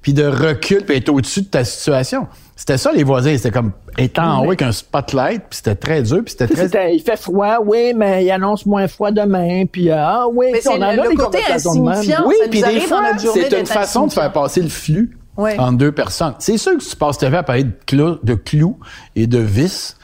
[0.00, 2.26] Puis de recul, puis être au-dessus de ta situation.
[2.56, 3.36] C'était ça, les voisins.
[3.36, 6.94] C'était comme étant en haut avec un spotlight, puis c'était très dur, puis c'était très.
[6.94, 10.58] Il fait froid, oui, mais il annonce moins froid demain, puis euh, ah oui, Mais
[10.60, 12.24] puis on c'est en a le- le des côté insignifiant.
[12.26, 15.58] Oui, puis des fois, journée c'est une façon de faire passer le flux Ouais.
[15.58, 16.34] entre deux personnes.
[16.38, 18.78] C'est sûr que tu passes ta vie à parler de clous, de clous
[19.16, 19.96] et de vis.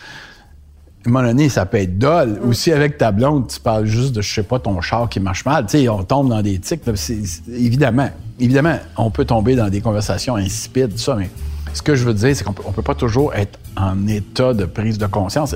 [1.06, 2.40] À un moment donné, ça peut être dole.
[2.42, 2.48] Mm.
[2.48, 5.44] Aussi, avec ta blonde, tu parles juste de, je sais pas, ton char qui marche
[5.44, 5.66] mal.
[5.66, 6.84] Tu sais, on tombe dans des tics.
[6.84, 6.92] là,
[7.56, 8.08] évidemment,
[8.40, 11.30] évidemment, on peut tomber dans des conversations insipides, tout ça, mais
[11.72, 14.52] ce que je veux dire, c'est qu'on peut, on peut pas toujours être en état
[14.54, 15.54] de prise de conscience.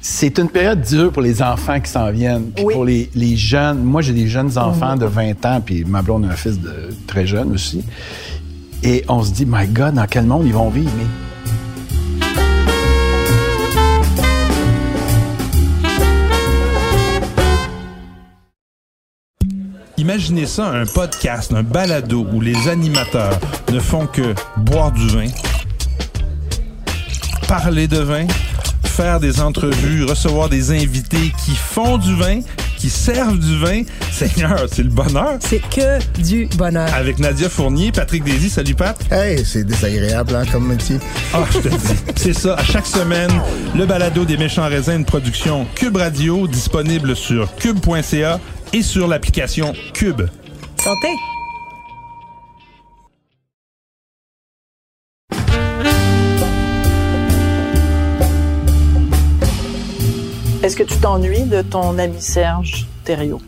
[0.00, 2.74] C'est une période dure pour les enfants qui s'en viennent, puis Oui.
[2.74, 3.82] pour les, les jeunes.
[3.82, 6.72] Moi, j'ai des jeunes enfants de 20 ans, puis ma blonde a un fils de
[7.06, 7.84] très jeune aussi.
[8.82, 10.90] Et on se dit, my God, dans quel monde ils vont vivre?
[10.98, 11.04] Mais
[20.02, 23.38] Imaginez ça, un podcast, un balado où les animateurs
[23.72, 25.28] ne font que boire du vin,
[27.46, 28.26] parler de vin,
[28.92, 32.40] faire des entrevues, recevoir des invités qui font du vin,
[32.76, 33.82] qui servent du vin.
[34.10, 35.38] Seigneur, c'est le bonheur.
[35.40, 36.92] C'est que du bonheur.
[36.94, 38.98] Avec Nadia Fournier, Patrick Désy, salut Pat.
[39.10, 40.98] Hey, c'est désagréable hein, comme métier.
[41.32, 41.94] Ah, je te dis.
[42.16, 43.30] C'est ça, à chaque semaine,
[43.74, 48.40] le balado des méchants raisins, une production Cube Radio, disponible sur cube.ca
[48.74, 50.20] et sur l'application Cube.
[50.78, 51.08] Santé.
[60.62, 63.42] Est-ce que tu t'ennuies de ton ami Serge Thériault?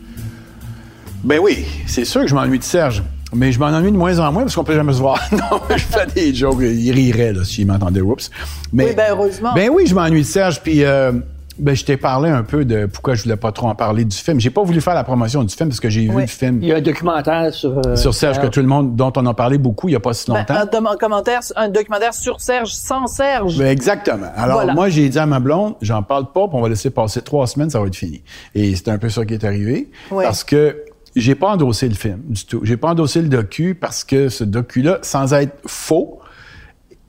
[1.23, 3.03] Ben oui, c'est sûr que je m'ennuie de Serge.
[3.33, 5.19] Mais je m'en ennuie de moins en moins parce qu'on peut jamais se voir.
[5.31, 6.59] non, je fais des jokes.
[6.61, 8.01] Il rirait là, s'il m'entendait.
[8.01, 8.29] Oups.
[8.73, 9.53] Mais, Oui, ben, heureusement.
[9.53, 10.61] Ben oui, je m'ennuie de Serge.
[10.61, 11.13] Puis euh,
[11.57, 14.15] ben, je t'ai parlé un peu de pourquoi je voulais pas trop en parler du
[14.15, 14.39] film.
[14.39, 16.67] J'ai pas voulu faire la promotion du film parce que j'ai vu le film Il
[16.67, 19.33] y a un documentaire sur, euh, sur Serge que tout le monde, dont on a
[19.33, 20.91] parlé beaucoup il y a pas si Ben, longtemps.
[20.91, 23.57] un, commentaire, un documentaire sur Serge sans Serge.
[23.57, 24.27] Ben, exactement.
[24.35, 24.73] Alors, Voilà.
[24.73, 27.47] moi, j'ai dit à ma blonde, j'en parle pas, puis on va laisser passer trois
[27.47, 28.21] semaines, ça va être fini.
[28.53, 29.89] Et c'est un peu ça qui est arrivé.
[30.09, 30.83] Parce que
[31.15, 32.59] j'ai pas endossé le film du tout.
[32.63, 36.19] J'ai pas endossé le docu parce que ce docu-là, sans être faux,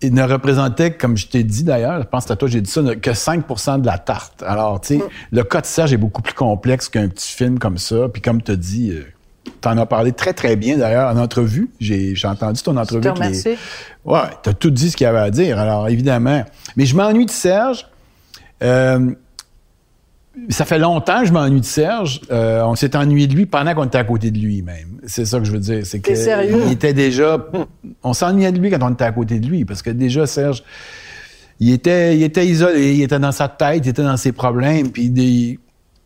[0.02, 2.70] il ne représentait, comme je t'ai dit d'ailleurs, je pense que à toi, j'ai dit
[2.70, 4.42] ça, que 5% de la tarte.
[4.46, 7.78] Alors, tu sais, le cas de Serge est beaucoup plus complexe qu'un petit film comme
[7.78, 8.08] ça.
[8.12, 9.04] Puis comme tu as dit, euh,
[9.60, 11.70] t'en as parlé très, très bien d'ailleurs en entrevue.
[11.80, 13.00] J'ai entendu ton entrevue.
[13.00, 13.56] te les- remercie.
[14.04, 16.44] Ouais, t'as tout dit ce qu'il y avait à dire, alors évidemment.
[16.76, 17.86] Mais je m'ennuie de Serge.
[18.62, 19.10] Euh,
[20.48, 22.20] ça fait longtemps que je m'ennuie de Serge.
[22.30, 25.00] Euh, on s'est ennuyé de lui pendant qu'on était à côté de lui, même.
[25.06, 25.84] C'est ça que je veux dire.
[25.84, 26.62] C'est que sérieux?
[26.66, 27.44] il était déjà.
[28.02, 30.62] On s'ennuyait de lui quand on était à côté de lui, parce que déjà Serge,
[31.58, 34.90] il était, il était isolé, il était dans sa tête, il était dans ses problèmes,
[34.90, 35.58] puis des.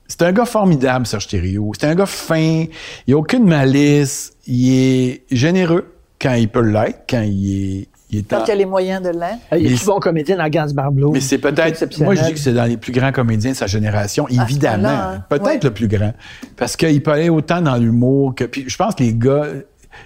[0.07, 1.73] C'est un gars formidable, Serge Thériault.
[1.79, 2.65] C'est un gars fin,
[3.07, 8.19] il a aucune malice, il est généreux quand il peut l'être, quand il est, il
[8.21, 9.39] est Quand il y a les moyens de l'être.
[9.53, 11.13] Il Mais est bon comédien dans Gans Barblo.
[11.13, 12.01] mais c'est peut-être.
[12.03, 14.89] Moi, je dis que c'est dans les plus grands comédiens de sa génération, ce évidemment.
[14.89, 15.25] hein?
[15.29, 15.61] Peut-être Ouais.
[15.63, 16.13] le plus grand.
[16.57, 18.45] Parce qu'il peut aller autant dans l'humour que.
[18.45, 19.47] Puis je pense que les gars,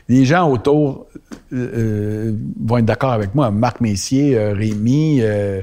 [0.09, 1.07] les gens autour
[1.53, 2.33] euh, euh,
[2.65, 3.51] vont être d'accord avec moi.
[3.51, 5.61] Marc Messier, euh, Rémi, euh,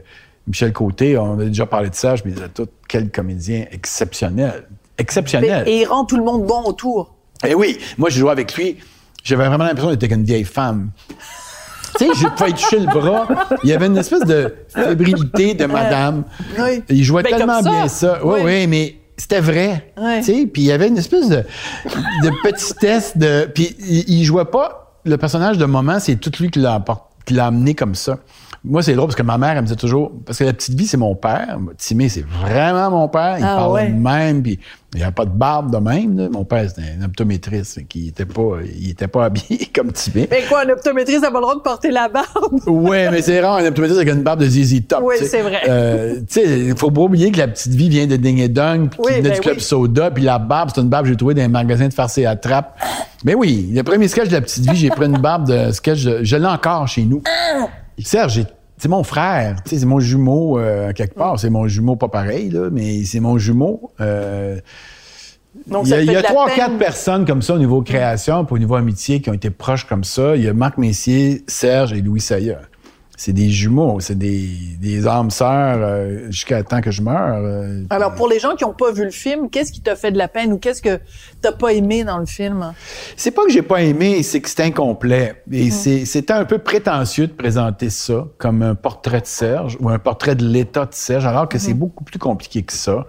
[0.48, 2.16] Michel Côté, on a déjà parlé de ça.
[2.16, 4.64] Je me disais tout, quel comédien exceptionnel.
[4.98, 5.68] Exceptionnel.
[5.68, 7.16] Et il rend tout le monde bon autour.
[7.48, 8.78] Eh oui, moi, j'ai joué avec lui.
[9.24, 10.92] J'avais vraiment l'impression d'être une vieille femme.
[11.98, 13.28] Tu sais, pouvais lui toucher le bras.
[13.64, 16.24] Il y avait une espèce de fébrilité de madame.
[16.60, 16.84] Oui.
[16.90, 17.70] Il jouait Ben, tellement ça.
[17.70, 18.20] bien ça.
[18.24, 18.42] Oui, Oui.
[18.46, 19.94] oui, mais c'était vrai.
[19.98, 20.20] Ouais.
[20.20, 21.44] Tu sais, puis il y avait une espèce de,
[22.24, 23.50] de petitesse de.
[23.54, 24.78] Puis il, il jouait pas.
[25.04, 28.18] Le personnage de moment, c'est tout lui qui l'a apport- qui l'a amené comme ça.
[28.64, 30.78] Moi, c'est drôle parce que ma mère, elle me disait toujours, parce que la petite
[30.78, 31.58] vie, c'est mon père.
[31.80, 33.38] Timé, c'est vraiment mon père.
[33.40, 33.90] Il Ah, parle ouais.
[33.90, 34.60] de même, puis
[34.94, 36.16] il n'y a pas de barbe de même.
[36.16, 36.30] là.
[36.32, 40.28] Mon père, c'était un optométriste, qui était pas, il était pas habillé comme Timé.
[40.30, 42.28] Mais quoi, un optométriste n'a pas le droit de porter la barbe?
[42.68, 45.00] Ouais, mais c'est rare un optométriste avec une barbe de ZZ Top.
[45.06, 45.62] Oui, c'est vrai.
[45.68, 48.48] Euh, tu sais, il faut pas oublier que la petite vie vient de Ding et
[48.48, 49.64] Dong, puis Oui, venait ben du Club oui.
[49.64, 52.20] Soda, puis la barbe, c'est une barbe que j'ai trouvée dans un magasin de farce
[52.20, 52.78] et à trappe.
[53.24, 56.00] Mais oui, le premier sketch de la petite vie, j'ai pris une barbe de sketch,
[56.22, 57.22] je l'ai encore chez nous.
[58.04, 58.46] Serge,
[58.78, 61.40] c'est mon frère, c'est mon jumeau euh, quelque part.
[61.40, 63.92] C'est mon jumeau pas pareil, là, mais c'est mon jumeau.
[64.02, 64.60] Euh,
[65.68, 68.74] Donc, il y a, trois, quatre personnes comme ça au niveau création, puis au niveau
[68.74, 70.36] amitié qui ont été proches comme ça.
[70.36, 72.62] Il y a Marc Messier, Serge et Louis Saya.
[73.24, 77.36] C'est des jumeaux, c'est des, des âmes sœurs euh, jusqu'à temps que je meure.
[77.38, 80.12] euh, Alors, pour les gens qui n'ont pas vu le film, qu'est-ce qui t'a fait
[80.12, 81.00] de la peine ou qu'est-ce que
[81.40, 82.74] t'as pas aimé dans le film?
[83.16, 85.44] C'est pas que j'ai pas aimé, c'est que c'est incomplet.
[85.52, 89.90] Et c'est- c'était un peu prétentieux de présenter ça comme un portrait de Serge ou
[89.90, 93.06] un portrait de l'état de Serge, alors que c'est beaucoup plus compliqué que ça.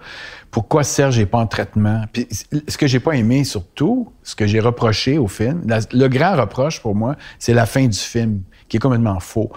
[0.50, 2.02] Pourquoi Serge n'est pas en traitement?
[2.12, 2.28] Puis
[2.68, 6.36] ce que j'ai pas aimé surtout, ce que j'ai reproché au film, la- le grand
[6.36, 9.50] reproche pour moi, c'est la fin du film, qui est complètement faux.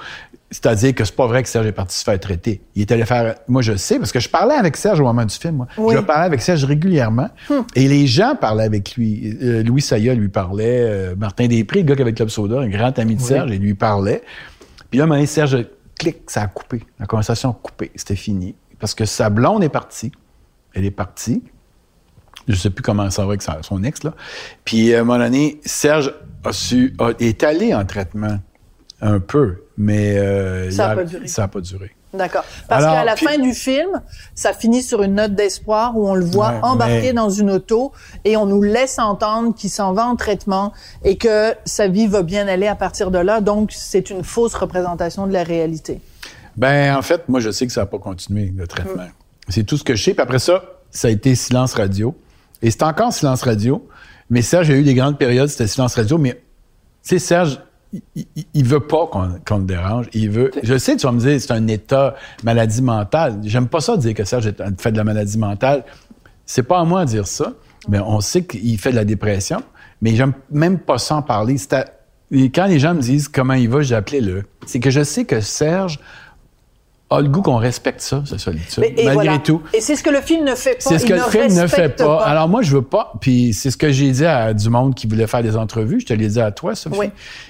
[0.51, 2.61] C'est-à-dire que c'est pas vrai que Serge est parti se faire traiter.
[2.75, 3.35] Il est allé faire.
[3.47, 5.55] Moi, je sais, parce que je parlais avec Serge au moment du film.
[5.55, 5.67] Moi.
[5.77, 5.95] Oui.
[5.95, 7.29] Je parlais avec Serge régulièrement.
[7.75, 9.35] Et les gens parlaient avec lui.
[9.41, 10.81] Euh, Louis Saya lui parlait.
[10.81, 13.51] euh, Martin Després, le gars qui avait le Club Soda, un grand ami de Serge,
[13.51, 14.21] il lui parlait.
[14.91, 15.65] Puis là, à un moment donné, Serge,
[15.99, 16.83] clic, ça a coupé.
[16.99, 17.91] La conversation a coupé.
[17.95, 18.55] C'était fini.
[18.79, 20.11] Parce que sa blonde est partie.
[20.73, 21.41] Elle est partie.
[22.47, 24.13] Je sais plus comment ça va avec son ex, là.
[24.63, 28.37] Puis, à un moment donné, Serge a su, a- est allé en traitement.
[29.01, 29.63] Un peu.
[29.77, 31.03] Mais, euh, Ça a il pas
[31.61, 31.87] duré.
[31.87, 32.17] Pas.
[32.17, 32.45] D'accord.
[32.69, 33.89] Parce qu'à la puis- fin du film,
[34.35, 37.51] ça finit sur une note d'espoir où on le voit Ouais, embarqué mais- dans une
[37.51, 37.91] auto
[38.23, 40.71] et on nous laisse entendre qu'il s'en va en traitement
[41.03, 43.41] et que sa vie va bien aller à partir de là.
[43.41, 45.99] Donc, c'est une fausse représentation de la réalité.
[46.55, 49.03] Ben, en fait, moi, je sais que ça n'a pas continué, le traitement.
[49.49, 50.13] C'est tout ce que je sais.
[50.13, 52.15] Puis après ça, ça a été silence radio.
[52.61, 53.85] Et c'est encore silence radio.
[54.29, 56.17] Mais Serge a eu des grandes périodes, c'était silence radio.
[56.17, 56.39] Mais, tu
[57.03, 57.59] sais, Serge,
[57.93, 60.07] il, il, veut pas qu'on le dérange.
[60.13, 60.51] Il veut.
[60.63, 63.39] Je sais, tu vas me dire, c'est un état maladie mentale.
[63.43, 65.83] J'aime pas ça dire que Serge fait de la maladie mentale.
[66.45, 67.53] C'est pas à moi de dire ça.
[67.87, 69.61] Mais on sait qu'il fait de la dépression.
[70.01, 71.55] Mais j'aime même pas ça en parler.
[71.71, 71.85] À-
[72.31, 74.43] quand les gens me disent comment il va, j'ai appelé le.
[74.65, 75.99] C'est que je sais que Serge
[77.11, 79.37] a le goût qu'on respecte ça, sa solitude, Mais- et malgré voilà.
[79.37, 79.61] tout.
[79.73, 80.89] Et c'est ce que le film ne fait pas.
[80.89, 82.23] C'est ce Il que le film ne fait pas.
[82.23, 83.13] Alors moi, je veux pas.
[83.21, 85.99] Puis c'est ce que j'ai dit à du monde qui voulait faire des entrevues.
[85.99, 86.97] Je te l'ai dit à toi, Sophie.
[86.97, 87.05] Oui.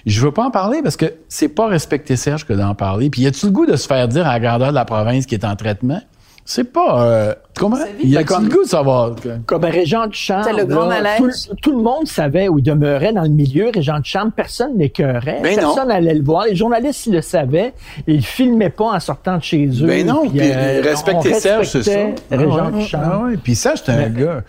[0.06, 3.10] Je veux pas en parler parce que c'est pas respecter Serge que d'en parler.
[3.10, 5.26] Puis y a-tu le goût de se faire dire à la grandeur de la province
[5.26, 6.02] qui est en traitement?
[6.48, 7.02] C'est pas.
[7.04, 7.76] Euh, comment?
[8.04, 9.16] Y a-tu le goût de savoir?
[9.16, 10.44] que- Comme Régent de Chambre.
[10.46, 11.48] C'est le grand là, malaise.
[11.50, 13.72] Tout, tout le monde savait où il demeurait dans le milieu.
[13.74, 15.40] Régent de Chambre, personne n'écœurait.
[15.42, 16.46] Ben personne n'allait le voir.
[16.46, 17.74] Les journalistes, ils le savaient.
[18.06, 19.88] Ils filmaient pas en sortant de chez eux.
[19.88, 22.00] Ben non, puis euh, respecter on Serge, c'est ça.
[22.30, 23.04] Régent Ah ouais, de Chambre.
[23.12, 23.38] ah ouais.
[23.38, 24.44] Puis Serge, c'est un gars.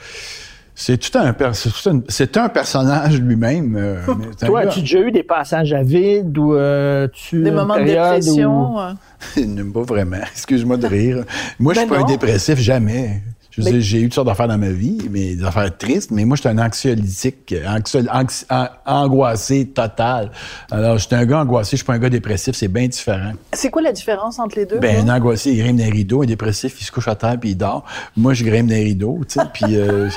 [0.79, 3.77] C'est tout un, per- c'est tout un, c'est un personnage lui-même.
[3.79, 3.97] euh,
[4.45, 7.85] Toi, as-tu déjà eu des passages à vide ou euh, tu Des une moments de
[7.85, 8.75] dépression.
[8.75, 8.93] où- euh.
[9.39, 10.19] Il n'aime pas vraiment.
[10.31, 11.25] Excuse-moi de rire.
[11.59, 12.07] Moi, je suis Ben pas un non.
[12.09, 13.23] dépressif, jamais.
[13.57, 16.25] Je Mais- j'ai eu toutes sortes d'affaires dans ma vie, mais des affaires tristes, mais
[16.27, 20.31] moi, je suis un anxiolytique, anxio- anx- an- angoissé total.
[20.71, 23.33] Alors, je suis un gars angoissé, je suis pas un gars dépressif, c'est bien différent.
[23.55, 24.79] C'est quoi la différence entre les deux?
[24.79, 27.51] Ben, un angoissé, il grimpe les rideaux, un dépressif, il se couche à terre puis
[27.51, 27.85] il dort.
[28.17, 29.65] Moi, je grimpe les rideaux, tu sais, puis...
[29.77, 30.09] Euh,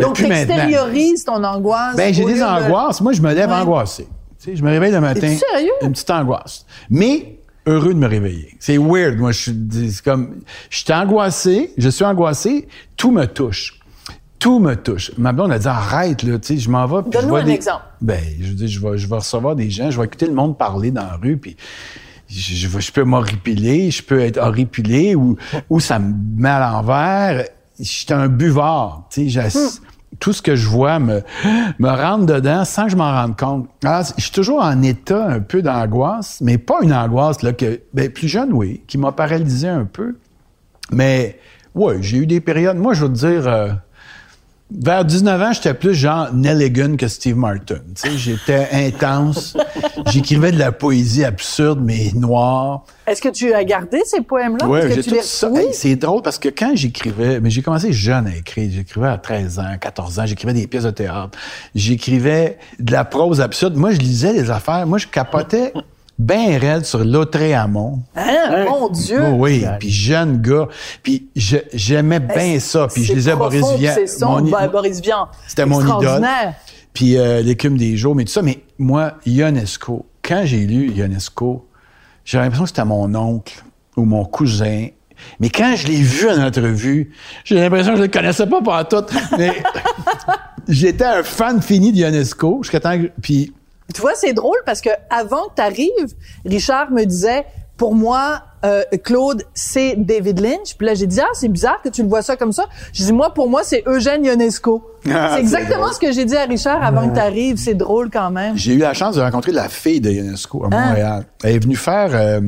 [0.00, 0.28] Donc, maintenant.
[0.36, 1.96] t'extériorises ton angoisse.
[1.96, 3.00] Ben, j'ai des de- angoisses.
[3.00, 3.56] Moi, je me lève Ouais.
[3.56, 4.06] angoissé.
[4.40, 5.20] Tu sais, je me réveille le matin.
[5.36, 5.70] Sérieux?
[5.82, 6.64] Une petite angoisse.
[6.90, 8.56] Mais heureux de me réveiller.
[8.58, 9.18] C'est weird.
[9.18, 13.78] Moi, je suis c'est comme, je suis angoissé, je suis angoissé, tout me touche.
[14.38, 15.12] Tout me touche.
[15.18, 17.08] Ma blonde a dit arrête là, tu sais, je m'en vais.
[17.10, 17.84] Donne-nous vois un des- exemple.
[18.00, 20.34] Ben, je veux dire, je vais, je vais recevoir des gens, je vais écouter le
[20.34, 21.56] monde parler dans la rue, puis
[22.28, 25.36] je, je, peux m'horripiler, je peux être horripilé ou,
[25.70, 27.44] ou ça me met à l'envers.
[27.78, 29.50] Je suis un buvard, tu sais.
[30.22, 31.20] Tout ce que je vois me,
[31.80, 33.68] me rentre dedans sans que je m'en rende compte.
[33.82, 37.80] Alors, je suis toujours en état un peu d'angoisse, mais pas une angoisse là que,
[37.92, 40.14] ben, plus jeune, oui, qui m'a paralysé un peu.
[40.92, 41.40] Mais,
[41.74, 42.76] ouais, j'ai eu des périodes.
[42.76, 43.72] Moi, je veux dire, euh,
[44.80, 47.76] vers 19 ans, j'étais plus genre Nelligan que Steve Martin.
[47.94, 49.56] Tu sais, j'étais intense.
[50.06, 52.84] J'écrivais de la poésie absurde, mais noire.
[53.06, 54.66] Est-ce que tu as gardé ces poèmes-là?
[54.66, 55.48] Ouais, j'ai tout les- ça.
[55.50, 55.60] Oui.
[55.60, 58.70] Hey, c'est drôle parce que quand j'écrivais, mais j'ai commencé jeune à écrire.
[58.72, 60.26] J'écrivais à 13 ans, 14 ans.
[60.26, 61.36] J'écrivais des pièces de théâtre.
[61.74, 63.76] J'écrivais de la prose absurde.
[63.76, 64.86] Moi, je lisais des affaires.
[64.86, 65.72] Moi, je capotais
[66.18, 68.00] bien raide sur Lautréamont.
[68.16, 69.20] Hein, mon Dieu!
[69.22, 70.68] Oh oui, puis jeune gars.
[71.02, 72.86] Puis j'aimais bien ça.
[72.92, 73.92] Puis je lisais Boris Vian.
[73.94, 75.28] C'est i- ben, Boris Vian.
[75.46, 75.94] C'était mon idole.
[75.96, 76.54] Extraordinaire.
[76.92, 78.42] Puis euh, l'écume des jours, mais tout ça.
[78.42, 81.66] Mais moi, Ionesco, quand j'ai lu Ionesco,
[82.24, 83.62] j'ai l'impression que c'était mon oncle
[83.96, 84.88] ou mon cousin.
[85.40, 87.12] Mais quand je l'ai vu en entrevue,
[87.44, 89.04] j'ai l'impression que je le connaissais pas par tout.
[89.38, 89.62] Mais
[90.68, 92.60] j'étais un fan fini d'Ionesco.
[92.62, 93.10] Jusqu'à temps que...
[93.20, 93.52] Puis
[93.94, 97.44] Tu vois, c'est drôle parce que avant que tu arrives, Richard me disait,
[97.76, 100.76] pour moi, euh, Claude, c'est David Lynch.
[100.78, 102.66] Puis là, j'ai dit, ah, c'est bizarre que tu le vois ça comme ça.
[102.92, 104.84] J'ai dit, moi, pour moi, c'est Eugène Ionesco.
[105.10, 105.94] Ah, c'est c'est exactement drôle.
[105.94, 107.56] ce que j'ai dit à Richard avant que tu arrives.
[107.56, 108.56] C'est drôle quand même.
[108.56, 110.86] j'ai eu la chance de rencontrer la fille de Ionesco à Ah.
[110.86, 111.24] Montréal.
[111.42, 112.40] Elle est venue faire, euh,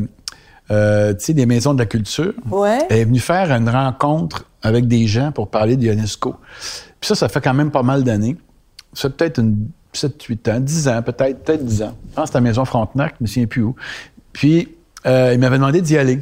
[0.71, 2.33] euh, tu sais, des maisons de la culture.
[2.51, 2.79] Ouais.
[2.91, 6.37] Elle est venue faire une rencontre avec des gens pour parler de UNESCO.
[7.01, 8.37] Puis ça, ça fait quand même pas mal d'années.
[8.93, 11.97] Ça fait peut-être une 7, 8 ans, 10 ans, peut-être, peut-être 10 ans.
[12.11, 13.75] Je pense que c'était à la Maison Frontenac, je me souviens plus où.
[14.33, 14.69] Puis,
[15.07, 16.21] Euh, il m'avait demandé d'y aller.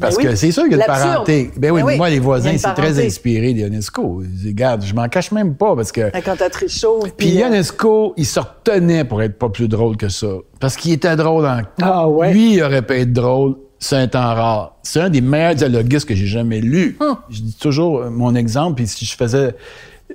[0.00, 0.28] Parce Ben oui.
[0.30, 1.50] que c'est sûr qu'il y a une parenté.
[1.56, 1.96] Ben oui, Ben oui.
[1.96, 4.22] moi, les voisins, c'est très inspiré d'Ionesco.
[4.22, 6.10] Ils disent, Regarde, je m'en cache même pas parce que.
[6.24, 7.00] Quand t'as très chaud.
[7.16, 10.28] Puis Ionesco, il se retenait pour être pas plus drôle que ça.
[10.60, 11.62] Parce qu'il était drôle en.
[11.82, 12.32] Ah ouais?
[12.32, 13.56] Lui, il aurait pu être drôle.
[13.80, 14.76] C'est un temps rare.
[14.84, 16.96] C'est un des meilleurs dialoguistes que j'ai jamais lu.
[17.00, 17.16] Hum.
[17.28, 19.56] Je dis toujours euh, mon exemple, puis si je faisais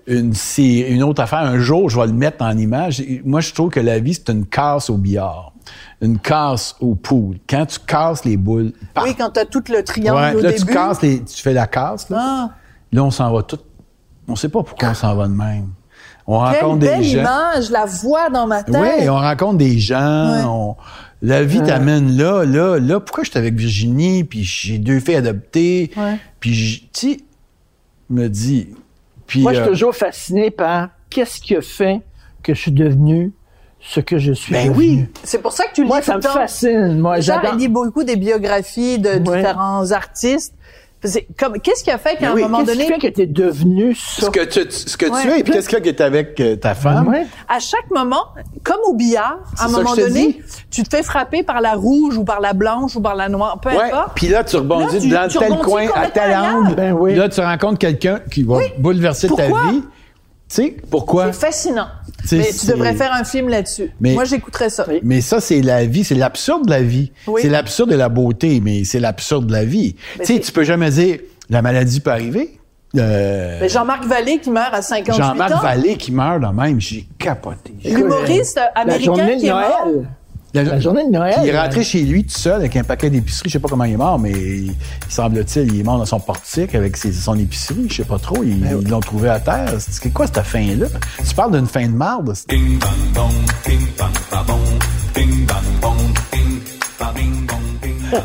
[0.07, 3.03] une, une autre affaire, un jour, je vais le mettre en image.
[3.25, 5.53] Moi, je trouve que la vie, c'est une casse au billard.
[6.01, 7.37] Une casse au pool.
[7.49, 8.71] Quand tu casses les boules,
[9.03, 10.65] oui, quand t'as tout le triangle Ouais, au là, début.
[10.65, 12.17] tu casses les, tu fais la casse, là.
[12.19, 12.49] Ah,
[12.93, 13.59] Là, on s'en va tout.
[14.29, 15.67] On sait pas pourquoi on s'en va de même.
[16.25, 17.19] On quelle rencontre belle des gens.
[17.19, 18.75] image, la voix dans ma tête.
[18.79, 20.31] Oui, on rencontre des gens.
[20.33, 20.43] Ouais.
[20.45, 20.75] on-
[21.21, 22.99] La vie t'amène là, là, là.
[22.99, 25.91] Pourquoi je suis avec Virginie, puis j'ai deux filles adoptées,
[26.39, 27.17] puis je- tu sais,
[28.09, 28.69] me dis,
[29.27, 32.01] puis Moi, je euh, suis toujours fasciné par qu'est-ce qui a fait
[32.43, 33.33] que je suis devenu
[33.79, 36.13] ce que je suis ben oui, C'est pour ça que tu lis Moi, tout ça
[36.13, 36.97] le me fascine.
[36.99, 37.55] Moi, j'adore.
[37.55, 39.19] lit beaucoup des biographies de Ouais.
[39.19, 40.53] différents artistes.
[41.01, 43.25] Qu'est-ce qui a fait qu'à oui, un moment qu'est-ce donné, qui fait que tu es
[43.27, 44.25] devenu ça?
[44.25, 45.21] ce que tu, ce que Ouais.
[45.21, 47.07] tu es, puis qu'est-ce qui est avec euh, ta femme?
[47.07, 47.27] Ouais.
[47.47, 48.23] à chaque moment,
[48.63, 50.41] comme au billard, à un moment que donné, dis.
[50.71, 53.59] tu te fais frapper par la rouge ou par la blanche ou par la noire,
[53.61, 54.13] peu Ouais, importe.
[54.15, 56.75] puis là, tu rebondis Là, tu- dans tu tel rebondis coin, à tel angle.
[56.75, 57.13] Ben oui.
[57.15, 59.45] Là, tu rencontres quelqu'un qui va bouleverser Pourquoi?
[59.45, 59.83] ta vie.
[60.49, 61.31] Tu sais, pourquoi?
[61.33, 61.87] C'est fascinant.
[62.23, 63.91] T'sais, Mais tu devrais faire un film là-dessus.
[63.99, 64.85] Mais- Moi, j'écouterais ça.
[65.03, 67.11] Mais ça, c'est la vie, c'est l'absurde de la vie.
[67.27, 67.41] Oui.
[67.41, 69.95] C'est l'absurde de la beauté, mais c'est l'absurde de la vie.
[70.19, 72.59] Tu sais, tu peux jamais dire la maladie peut arriver.
[72.95, 75.59] Euh, Mais Jean-Marc Vallée qui meurt à 58 Jean-Marc ans.
[75.61, 77.73] Vallée qui meurt de même, j'ai capoté.
[77.83, 79.83] L'humoriste La américain journée qui est mort.
[79.87, 80.09] Noël.
[80.63, 81.33] La, La journée de Noël.
[81.37, 83.49] Puis il est rentré chez lui tout seul avec un paquet d'épicerie.
[83.49, 84.73] Je sais pas comment il est mort, mais il,
[85.09, 87.87] semble-t-il, il est mort dans son portique avec ses- son épicerie.
[87.89, 88.43] Je sais pas trop.
[88.43, 89.73] Ils Ben l'ont trouvé à terre.
[89.79, 90.87] C'est quoi cette fin-là?
[91.27, 92.33] Tu parles d'une fin de marde?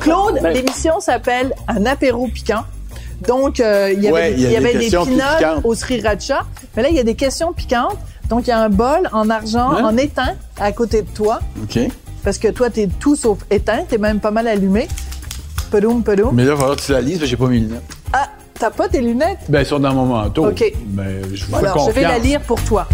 [0.00, 2.62] Claude, Ben- l'émission s'appelle Un apéro piquant.
[3.26, 4.78] Donc, euh, il y avait, Ouais, des, il y a il y des avait des
[4.80, 6.40] questions plus pinottes au sriracha.
[6.76, 7.98] Mais là, il y a des questions piquantes.
[8.28, 9.84] Donc, il y a un bol en argent, Hein?
[9.84, 11.40] en éteint, à côté de toi.
[11.62, 11.78] OK.
[12.24, 13.84] Parce que toi, t'es tout sauf éteint.
[13.88, 14.88] T'es même pas mal allumé.
[15.70, 16.34] Pedoum, pedoum.
[16.34, 17.66] Mais là, il va falloir que tu la lises, parce que j'ai pas mis le
[17.68, 17.96] lunettes.
[18.12, 19.38] Ah, t'as pas tes lunettes?
[19.48, 20.48] Ben, ils sont dans mon manteau.
[20.48, 20.72] OK.
[20.86, 22.86] Ben, je vous Alors, je vais la lire pour toi.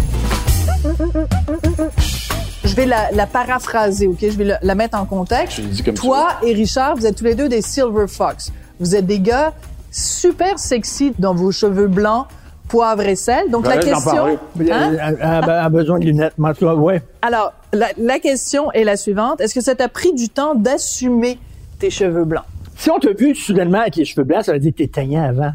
[2.63, 4.17] Je vais la, la paraphraser, OK?
[4.21, 5.57] Je vais la, la mettre en contexte.
[5.57, 8.51] Je dis comme Toi et Richard, vous êtes tous les deux des Silver Fox.
[8.79, 9.53] Vous êtes des gars
[9.91, 12.27] super sexy dans vos cheveux blancs,
[12.69, 13.49] poivre et sel.
[13.51, 14.27] Donc, la question...
[14.27, 14.37] Hein?
[14.57, 16.33] Elle a, besoin de lunettes.
[16.37, 17.01] Mais en tout cas, ouais.
[17.21, 19.41] Alors, la, la question est la suivante.
[19.41, 21.37] Est-ce que ça t'a pris du temps d'assumer
[21.79, 22.45] tes cheveux blancs?
[22.77, 25.23] Si on t'a vu soudainement avec les cheveux blancs, ça veut dire que t'es taillant
[25.23, 25.51] avant.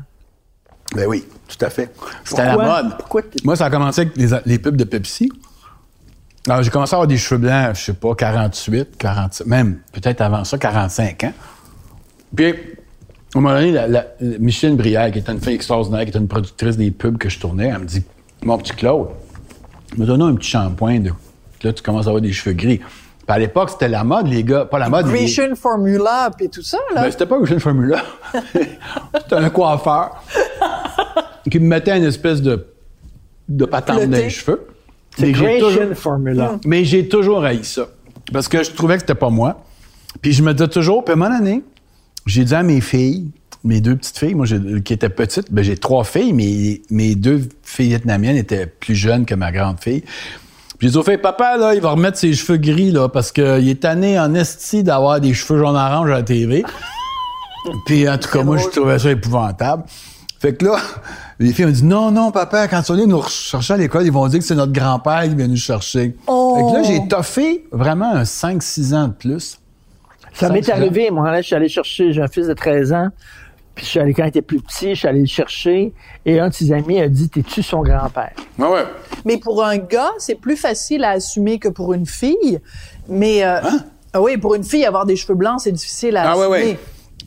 [0.94, 1.90] Ben oui, tout à fait.
[2.24, 2.98] C'était à la mode.
[2.98, 5.30] Pourquoi t'es- Moi, ça a commencé avec les, les pubs de Pepsi.
[6.46, 10.20] Alors, j'ai commencé à avoir des cheveux blancs, je sais pas, 48, 47, même peut-être
[10.20, 11.32] avant ça, 45 ans.
[12.36, 12.54] Puis,
[13.34, 16.08] à un moment donné, la, la- la- Micheline Brière, qui était une fille extraordinaire, qui
[16.10, 18.02] était une productrice des pubs que je tournais, elle me dit
[18.44, 19.08] Mon petit Claude,
[19.96, 21.00] me donne un petit shampoing.
[21.00, 21.10] De...
[21.62, 22.78] Là, tu commences à avoir des cheveux gris.
[22.78, 24.66] Puis à l'époque, c'était la mode, les gars.
[24.66, 25.06] Pas la mode.
[25.06, 27.02] Grecian Formula puis tout ça, là.
[27.04, 28.02] Ben, c'était pas Grecian Formula.
[28.52, 30.22] c'était un coiffeur
[31.50, 32.66] qui me mettait une espèce de,
[33.48, 34.66] de patente dans les cheveux.
[35.16, 36.58] C'est Grecian toujours- Formula.
[36.66, 37.86] mais j'ai toujours haï ça.
[38.32, 39.62] Parce que je trouvais que c'était pas moi.
[40.20, 41.62] Puis je me disais toujours, puis à un moment donné,
[42.26, 43.30] j'ai dit à mes filles,
[43.64, 44.46] mes deux petites filles, moi
[44.84, 49.24] qui étaient petites, ben j'ai trois filles, mais mes deux filles vietnamiennes étaient plus jeunes
[49.24, 50.02] que ma grande fille.
[50.78, 53.32] Puis j'ai dit aux filles, papa, là, il va remettre ses cheveux gris, là, parce
[53.32, 56.64] qu'il est tanné en esti d'avoir des cheveux jaune orange à la TV.
[57.86, 59.84] Puis en tout cas, moi, je trouvais ça épouvantable.
[60.40, 60.76] Fait que là,
[61.38, 64.12] les filles m'ont dit non, non, papa, quand on vient nous chercher à l'école, ils
[64.12, 66.14] vont dire que c'est notre grand-père qui vient nous chercher.
[66.26, 66.56] Oh.
[66.56, 69.58] Fait que là, j'ai toffé vraiment un 5-6 ans de plus.
[70.34, 73.08] Ça m'est arrivé, moi, là, je suis allé chercher, j'ai un fils de 13 ans,
[73.74, 75.92] puis je suis allé quand il était plus petit, je suis allé le chercher,
[76.26, 78.32] et un de ses amis a dit, t'es-tu son grand-père?
[78.58, 78.84] Ouais, ouais.
[79.24, 82.60] Mais pour un gars, c'est plus facile à assumer que pour une fille.
[83.08, 83.60] Mais euh,
[84.12, 86.32] ah oui, pour une fille, avoir des cheveux blancs, c'est difficile à Hein?
[86.34, 86.72] Ah ouais, assumer.
[86.72, 86.78] ouais.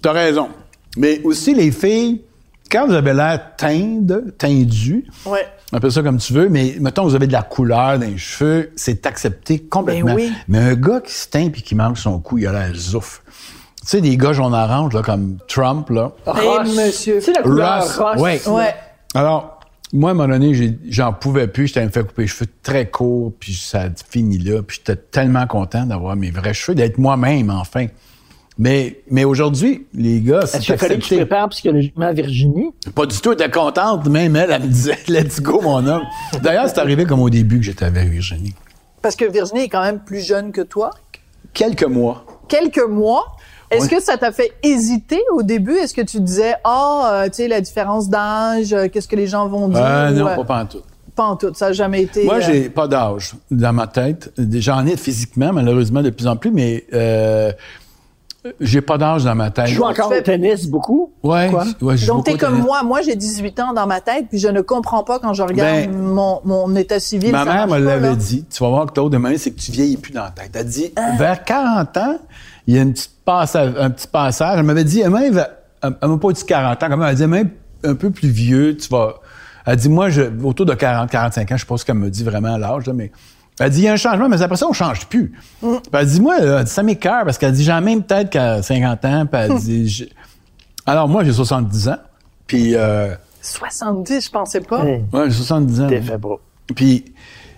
[0.02, 0.50] T'as raison.
[0.98, 2.22] Mais aussi, les filles,
[2.72, 5.46] quand vous avez l'air teinte, teindu, Ouais.
[5.72, 8.72] appelle ça comme tu veux, mais mettons, vous avez de la couleur dans les cheveux,
[8.76, 10.14] c'est accepté complètement.
[10.14, 10.32] Oui.
[10.48, 13.22] Mais un gars qui se teint puis qui manque son cou, il a l'air zouf.
[13.82, 16.12] Tu sais, des gars jaune-orange, là, comme Trump, là.
[16.36, 17.22] Hey, monsieur.
[17.22, 18.42] C'est la couleur Ross, ouais.
[18.48, 18.76] Ouais.
[19.16, 19.60] Alors,
[19.94, 21.68] moi, à un moment donné, j'en pouvais plus.
[21.68, 24.62] J'étais me fait couper les cheveux très courts, puis ça a fini là.
[24.62, 27.88] Puis j'étais tellement content d'avoir mes vrais cheveux, d'être moi-même, enfin.
[28.60, 32.72] Mais, mais aujourd'hui, les gars, Est-ce c'est fallait que tu prépares psychologiquement Virginie?
[32.96, 34.08] Pas du tout, elle était contente.
[34.08, 36.04] Même elle, elle me disait, let's go, mon homme.
[36.42, 38.56] D'ailleurs, c'est arrivé comme au début que j'étais avec Virginie.
[39.02, 40.92] Parce que Virginie est quand même plus jeune que toi.
[41.54, 42.26] Quelques mois.
[42.48, 43.26] Quelques mois.
[43.70, 45.76] Est-ce que ça t'a fait hésiter au début?
[45.76, 49.28] Est-ce que tu disais, ah, euh, tu sais, la différence d'âge, euh, qu'est-ce que les
[49.28, 49.84] gens vont dire?
[49.84, 50.82] Euh, non, pas, en tout.
[51.16, 51.54] pas en tout.
[51.54, 52.24] Ça n'a jamais été.
[52.24, 54.32] Moi, euh, j'ai pas d'âge dans ma tête.
[54.38, 57.52] J'en ai physiquement, malheureusement, de plus en plus, mais euh,
[58.60, 59.68] j'ai pas d'âge dans ma tête.
[59.68, 61.12] Tu joues encore fais- au tennis beaucoup?
[61.24, 61.66] Ouais, Quoi?
[61.82, 62.66] ouais, je joue Donc, t'es comme tennis.
[62.66, 62.84] moi.
[62.84, 65.88] Moi, j'ai 18 ans dans ma tête, puis je ne comprends pas quand je regarde
[65.90, 67.32] Ben, mon, mon état civil.
[67.32, 68.46] Ma mère me l'avait dit.
[68.50, 70.52] Tu vas voir que tôt demain, c'est que tu vieillis plus dans la tête.
[70.54, 71.12] Elle dit, Ah.
[71.18, 72.18] vers 40 ans,
[72.68, 74.58] il y a une petite passage, un petit passage.
[74.60, 75.14] Elle m'avait dit, elle,
[75.84, 77.50] elle m'a pas dit 40 ans, quand même, elle dit, même
[77.84, 79.16] un peu plus vieux, tu vas...
[79.66, 82.10] Elle dit, moi, je, autour de 40, 45 ans, je sais pas ce qu'elle me
[82.10, 83.12] dit vraiment l'âge, mais...
[83.60, 85.34] Elle dit, il y a un changement, mais après ça, on change plus.
[85.62, 85.76] Mm.
[85.78, 88.62] Puis elle dit, moi, là, ça m'écœure, parce qu'elle dit, j'ai la même tête qu'à
[88.62, 89.90] 50 ans, puis elle dit...
[89.90, 90.06] je-
[90.86, 91.98] Alors, moi, j'ai 70 ans,
[92.46, 92.76] puis...
[92.76, 94.84] Euh, 70, je pensais pas.
[94.86, 95.88] Hey, ouais, j'ai 70 ans.
[95.88, 96.40] T'es fait beau.
[96.76, 97.06] Puis,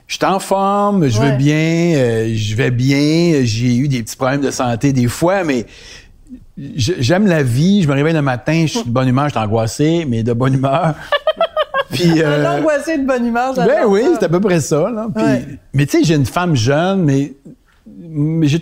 [0.07, 1.31] je suis en forme, je Ouais.
[1.31, 3.41] vais bien, euh, je vais bien.
[3.43, 5.65] J'ai eu des petits problèmes de santé des fois, mais
[6.57, 7.83] j'aime la vie.
[7.83, 10.33] Je me réveille le matin, je suis de bonne humeur, je suis angoissé, mais de
[10.33, 10.95] bonne humeur.
[11.91, 14.89] Puis, euh, Un angoissé de bonne humeur, ben oui, c'est à peu près ça.
[14.89, 15.07] Là.
[15.13, 15.45] Puis- Ouais.
[15.73, 17.33] Mais tu sais, j'ai une femme jeune, mais,
[17.87, 18.61] mais j'ai-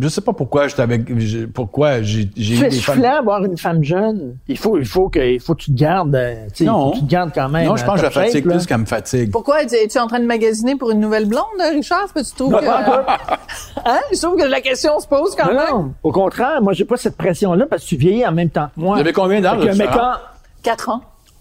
[0.00, 3.04] je sais pas pourquoi j'étais avec, j'ai- pourquoi j'ai j'ai Tu eu es des femmes.
[3.04, 4.36] avoir une femme jeune.
[4.46, 6.66] Il faut, il faut que, il faut que tu te gardes, euh, tu sais, il
[6.68, 6.90] faut Non.
[6.90, 7.66] que tu te gardes quand même.
[7.66, 8.54] Non, je pense que je la shape, fatigue là.
[8.54, 9.30] plus qu'elle me fatigue.
[9.32, 9.62] Pourquoi?
[9.64, 11.42] Es- Es-tu en train de magasiner pour une nouvelle blonde,
[11.72, 12.04] Richard?
[12.04, 12.64] Est-ce que tu trouves Non, que...
[13.86, 13.98] Hein?
[14.12, 15.70] Je trouve que la question se pose quand Non, même.
[15.72, 18.68] non, au contraire, moi, j'ai pas cette pression-là parce que tu vieillis en même temps
[18.76, 18.94] moi.
[18.96, 20.20] Vous avez combien d'âge, Fait que, mais Richard?
[20.22, 21.00] quand, 4 ans.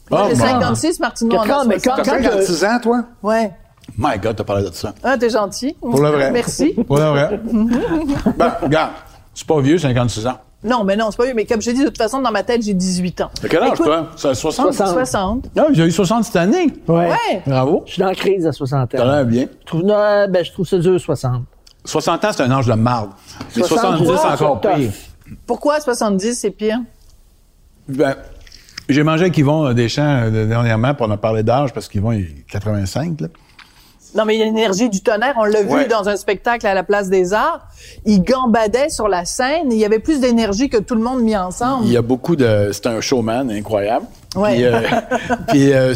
[0.09, 0.39] Moi, j'ai bon.
[0.41, 3.03] 56, Martine quand- T'as quand- 56 ans, toi?
[3.23, 3.51] Ouais.
[3.97, 4.93] My God, t'as parlé de ça.
[5.03, 5.75] Ah, t'es gentil.
[5.79, 6.31] Pour le vrai.
[6.31, 6.73] Merci.
[6.87, 7.39] Pour le vrai.
[8.37, 8.91] ben, regarde,
[9.33, 10.37] c'est pas vieux, 56 ans.
[10.63, 11.33] Non, mais non, c'est pas vrai.
[11.33, 13.29] Mais comme je dis, de toute façon, dans ma tête, j'ai 18 ans.
[13.41, 14.07] T'as quel âge, Écoute, toi?
[14.17, 14.73] Ça, 60?
[14.73, 14.93] 60.
[14.93, 15.45] 60.
[15.57, 16.73] Ah, j'ai eu 60 cette année.
[16.87, 17.09] ouais.
[17.09, 17.41] Ouais.
[17.45, 17.83] Bravo.
[17.85, 19.05] Je suis dans la crise à 60 T'as ans.
[19.11, 19.45] l'air bien.
[19.61, 21.43] Je trouve, non, ben, je trouve ça dur, 60.
[21.85, 23.11] 60 ans, c'est un âge de marde.
[23.55, 24.91] Mais 70, 70, c'est encore pire.
[25.45, 26.79] Pourquoi 70, c'est pire?
[27.87, 28.15] Ben,
[28.89, 32.45] j'ai mangé avec Yvon Deschamps euh, dernièrement, puis on a parlé d'âge, parce qu'Yvon est
[32.49, 33.27] 85, là.
[34.15, 35.35] Non, mais il y a l'énergie du tonnerre.
[35.37, 37.67] On l'a vu dans un spectacle à la Place des Arts.
[38.05, 39.71] Il gambadait sur la scène.
[39.71, 41.85] Il y avait plus d'énergie que tout le monde mis ensemble.
[41.85, 42.69] Il y a beaucoup de...
[42.71, 44.05] C'est un showman incroyable.
[44.35, 44.55] Ouais.
[44.55, 44.81] Puis, euh,
[45.49, 45.93] puis, euh,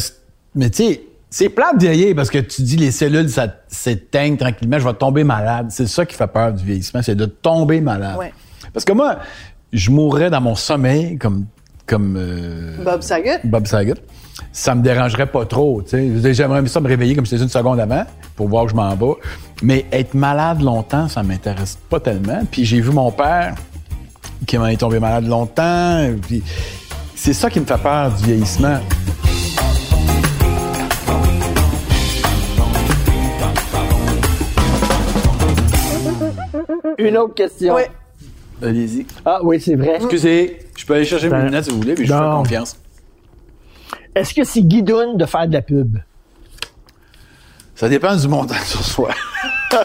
[0.56, 4.38] mais tu sais, c'est plate de vieillir parce que tu dis les cellules ça s'éteignent
[4.38, 5.68] tranquillement, je vais tomber malade.
[5.70, 8.18] C'est ça qui fait peur du vieillissement, c'est de tomber malade.
[8.18, 8.34] Ouais.
[8.74, 9.20] Parce que moi,
[9.72, 11.46] je mourrais dans mon sommeil comme
[11.92, 13.42] comme euh, Bob Saget.
[13.44, 13.96] Bob Saget.
[14.54, 18.06] Ça me dérangerait pas trop, J'aimerais ça me réveiller comme si c'était une seconde avant
[18.38, 19.14] pour voir que je m'en vais.
[19.62, 22.44] Mais être malade longtemps, ça m'intéresse pas tellement.
[22.50, 23.56] Puis j'ai vu mon père
[24.48, 26.08] qui m'en est tombé malade longtemps.
[26.28, 26.42] Puis
[27.14, 28.80] c'est ça qui me fait peur du vieillissement.
[36.98, 37.76] Une autre question.
[37.76, 37.84] Oui.
[38.62, 39.06] Allez-y.
[39.26, 39.96] Ah oui, c'est vrai.
[39.96, 42.26] Excusez, je peux aller chercher mes Ben, lunettes si vous voulez, mais je vous fais
[42.26, 42.38] non.
[42.44, 42.78] confiance.
[44.16, 45.98] Est-ce que c'est guidoune de faire de la pub?
[47.76, 49.10] Ça dépend du montant sur soi.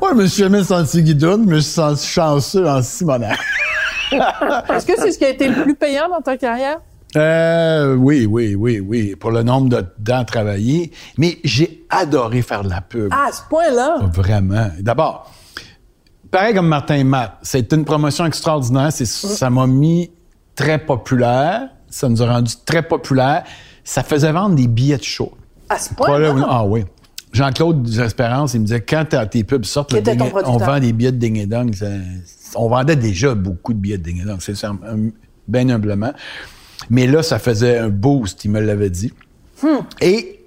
[0.00, 3.38] Moi, je me suis jamais senti guidoune, mais je me suis senti chanceux en Simonaire.
[4.12, 6.78] Est-ce que c'est ce qui a été le plus payant dans ta carrière?
[7.16, 10.92] Euh, oui, oui, oui, oui, pour le nombre de dents travaillées.
[11.18, 13.08] Mais j'ai adoré faire de la pub.
[13.12, 13.98] Ah, à ce point-là?
[14.14, 14.68] Vraiment.
[14.78, 15.30] D'abord,
[16.30, 18.90] pareil comme Martin et Matt, c'est une promotion extraordinaire.
[18.92, 20.10] C'est, ça m'a mis
[20.54, 21.68] très populaire.
[21.88, 23.44] Ça nous a rendu très populaire.
[23.84, 25.32] Ça faisait vendre des billets de show.
[25.68, 26.34] À ce Pas là.
[26.48, 26.84] Ah oui.
[27.32, 31.12] Jean-Claude Espérance, il me disait, quand tes pubs sortent, le ding- on vend des billets
[31.12, 31.72] de ding et dong.
[31.74, 31.86] Ça-
[32.56, 34.72] On vendait déjà beaucoup de billets de ding et dong, c'est ça,
[35.46, 36.12] bien humblement.
[36.90, 39.12] Mais là, ça faisait un boost, il me l'avait dit.
[40.00, 40.39] Et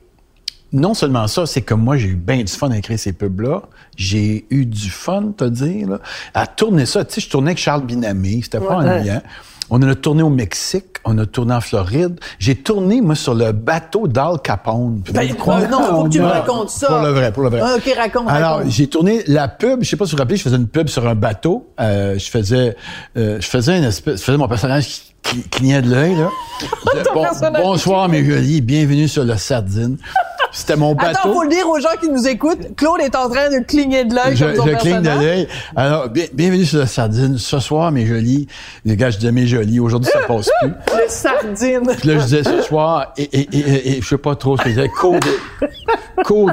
[0.73, 3.61] non seulement ça, c'est que moi, j'ai eu bien du fun à écrire ces pubs-là.
[3.95, 5.99] J'ai eu du fun, te dire, là,
[6.33, 7.05] à tourner ça.
[7.05, 8.89] Tu sais, je tournais avec Charles Binamé, c'était pas Ouais.
[8.89, 9.21] ennuyant.
[9.69, 12.19] On en a tourné au Mexique, on a tourné en Floride.
[12.37, 15.01] J'ai tourné, moi, sur le bateau d'Al Capone.
[15.13, 16.87] Ben, euh, non, faut que tu me racontes ça.
[16.87, 17.61] Pour le vrai, pour le vrai.
[17.63, 20.37] Ah, OK, raconte, Alors, j'ai tourné la pub, je sais pas si vous vous rappelez,
[20.37, 21.69] je faisais une pub sur un bateau.
[21.79, 22.75] Euh, je faisais
[23.17, 26.29] euh, je faisais une espèce, je faisais mon personnage qui qui clignait de l'œil, là.
[27.13, 27.23] Bon-
[27.61, 29.97] bonsoir, mes jolis, bienvenue sur le Sardine.
[30.55, 31.17] C'était mon bateau.
[31.19, 32.75] Attends, faut le dire aux gens qui nous écoutent.
[32.77, 35.47] Claude est en train de cligner de l'œil Je, comme son je cligne de l'œil.
[35.75, 37.37] Alors, bien- bienvenue sur la sardine.
[37.39, 38.47] Ce soir, mes jolis,
[38.85, 39.79] les gars, je disais mes jolis.
[39.79, 40.69] Aujourd'hui, ça passe plus.
[40.69, 41.91] Le sardine.
[41.97, 44.61] Puis là, je disais ce soir, et, et, et, et je sais pas trop ce
[44.63, 45.15] que je disais, coup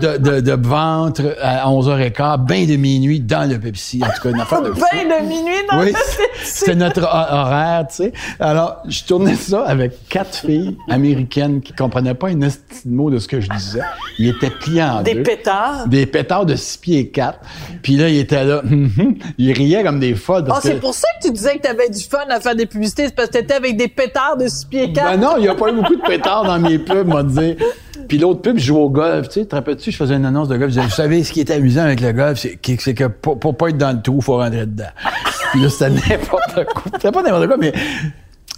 [0.00, 4.00] de, de, de, de ventre à 11h15, bain de minuit dans le Pepsi.
[4.02, 4.80] En tout cas, une affaire de fou.
[4.92, 6.16] Ben de minuit dans Oui, le Pepsi.
[6.42, 8.12] c'était notre ho- horaire, tu sais.
[8.40, 12.48] Alors, je tournais ça avec quatre filles américaines qui comprenaient pas de
[12.86, 13.80] mot de ce que je disais.
[14.18, 15.22] Il était plié en Des deux.
[15.22, 15.86] pétards.
[15.88, 17.38] Des pétards de 6 pieds 4.
[17.82, 18.60] Puis là, il était là.
[18.64, 18.90] hum.
[19.38, 20.44] il riait comme des folles.
[20.46, 22.66] Ah, parce c'est pour ça que tu disais que t'avais du fun à faire des
[22.66, 25.10] publicités, c'est parce que t'étais avec des pétards de 6 pieds 4.
[25.12, 27.56] Ben non, il n'y a pas eu beaucoup de pétards dans mes pubs, m'a dit.
[28.08, 29.28] Puis l'autre pub, je joue au golf.
[29.28, 30.70] Tu sais, te rappelles-tu, je faisais une annonce de golf.
[30.70, 33.56] Je disais, vous savez, ce qui est amusant avec le golf, c'est que, pour, pour
[33.56, 34.84] pas être dans le trou, il faut rentrer dedans.
[35.52, 36.82] Puis là, c'était n'importe quoi.
[36.94, 37.72] C'était pas n'importe quoi, mais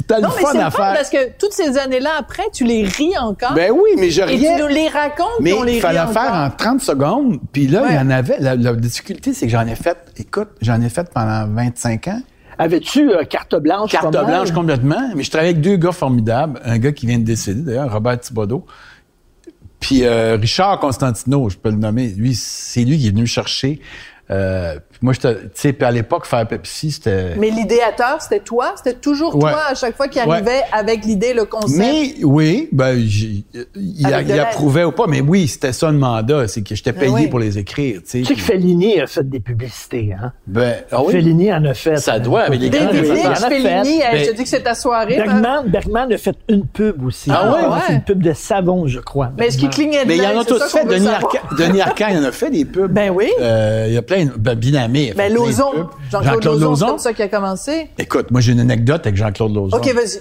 [0.07, 0.95] t'as le Non, fun à faire.
[0.95, 3.55] parce que toutes ces années-là après, tu les ris encore.
[3.55, 4.55] Ben oui, mais je et riais.
[4.57, 6.37] tu nous les racontes, Mais puis on les il fallait rit faire encore.
[6.47, 7.39] en 30 secondes.
[7.53, 7.95] Puis là, il Ouais.
[7.97, 8.37] y en avait.
[8.41, 12.21] La, la difficulté, c'est que j'en ai fait, écoute, j'en ai fait pendant 25 ans.
[12.59, 13.91] Avais-tu euh, carte blanche?
[13.91, 15.11] Carte blanche complètement.
[15.17, 16.61] Mais je travaillais avec deux gars formidables.
[16.65, 18.67] Un gars qui vient de décéder, d'ailleurs, Robert Thibodeau.
[19.81, 22.09] Puis euh, Richard Constantino, je peux le nommer.
[22.09, 23.81] Lui, c'est lui qui est venu me chercher.
[24.31, 27.35] Euh, moi, tu sais, à l'époque, faire Pepsi, c'était.
[27.37, 28.73] Mais l'idéateur, c'était toi?
[28.77, 29.51] C'était toujours Ouais.
[29.51, 30.31] toi à chaque fois qu'il Ouais.
[30.33, 31.79] arrivait avec l'idée, le concept?
[31.79, 36.75] Mais oui, ben, il, approuvait ou pas, mais oui, c'était ça le mandat, c'est que
[36.75, 37.27] j'étais payé oui.
[37.27, 38.01] pour les écrire.
[38.03, 40.33] Tu sais, Tu sais que Fellini a fait des publicités, hein?
[40.47, 41.13] ben, ah oui.
[41.13, 41.97] Fellini en a fait.
[41.97, 42.89] Ça doit, avec les grands.
[42.91, 45.19] Fellini, hey, Ben- je te dis que c'est ta soirée.
[45.19, 45.25] hein?
[45.27, 47.31] Bergman, Bergman a fait une pub aussi.
[47.33, 47.79] Ah ouais?
[47.87, 49.33] C'est une pub de savon, je crois.
[49.39, 49.91] Mais est-ce qu'il Bergman.
[49.91, 50.79] clignait de Mais il y en a tous fait.
[51.09, 52.91] Arcand, Denis Arcand, il en a fait des pubs.
[52.93, 53.29] Ben oui.
[53.41, 55.13] Euh, il y a plein, ben, Binamé.
[55.17, 55.89] Ben plein Lozon.
[56.11, 57.89] Jean-Claude Lozon, c'est comme ça qu'il a commencé.
[57.99, 59.77] Écoute, moi, j'ai une anecdote avec Jean-Claude Lozon.
[59.77, 60.21] OK, vas-y.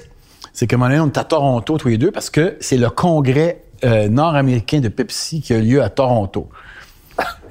[0.53, 3.63] C'est que, donné, on est à Toronto tous les deux parce que c'est le congrès
[3.83, 6.49] euh, nord-américain de Pepsi qui a lieu à Toronto.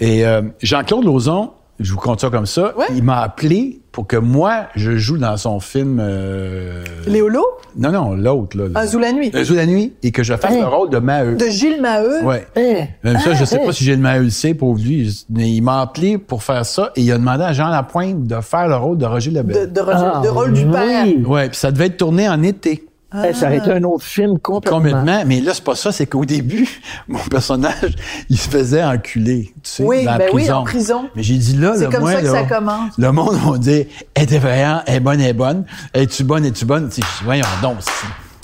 [0.00, 2.86] Et euh, Jean-Claude Lozon, je vous compte ça comme ça, Ouais.
[2.94, 5.98] il m'a appelé pour que moi, je joue dans son film...
[6.00, 7.44] euh, Léolo?
[7.76, 8.56] Non, non, l'autre.
[8.56, 9.30] Là, Un Zou la nuit.
[9.34, 9.94] Un Zou la nuit.
[10.02, 10.60] Et que je fasse Hein?
[10.60, 11.34] le rôle de Maheu.
[11.36, 12.22] De Gilles Maheu?
[12.24, 12.46] Ouais.
[12.56, 12.86] Hein?
[13.02, 13.66] Même ça, je sais hein.
[13.66, 15.24] pas si j'ai le Maheu le sait pour lui.
[15.30, 18.40] Mais il m'a appelé pour faire ça et il a demandé à Jean Lapointe de
[18.40, 19.72] faire le rôle de Roger De, Lebel.
[19.72, 21.04] de, Roger- Ah, de rôle du père.
[21.06, 21.24] oui.
[21.26, 22.84] Ouais, puis ça devait être tourné en été.
[23.12, 24.78] Eh, ça aurait été un autre film complètement.
[24.78, 25.24] Complètement.
[25.26, 25.90] Mais là, c'est pas ça.
[25.90, 26.68] C'est qu'au début,
[27.08, 27.96] mon personnage,
[28.28, 29.52] il se faisait enculer.
[29.54, 30.54] Tu sais, Oui, dans la ben oui, prison.
[30.54, 31.10] en prison.
[31.16, 32.98] Mais j'ai dit là, C'est le comme moi, ça que là, ça commence.
[32.98, 35.64] Le monde va dire, elle est effrayante, elle est bonne, elle est bonne.
[35.92, 36.88] Es-tu bonne, es-tu bonne?
[36.88, 37.78] Tu sais, je dis, voyons donc.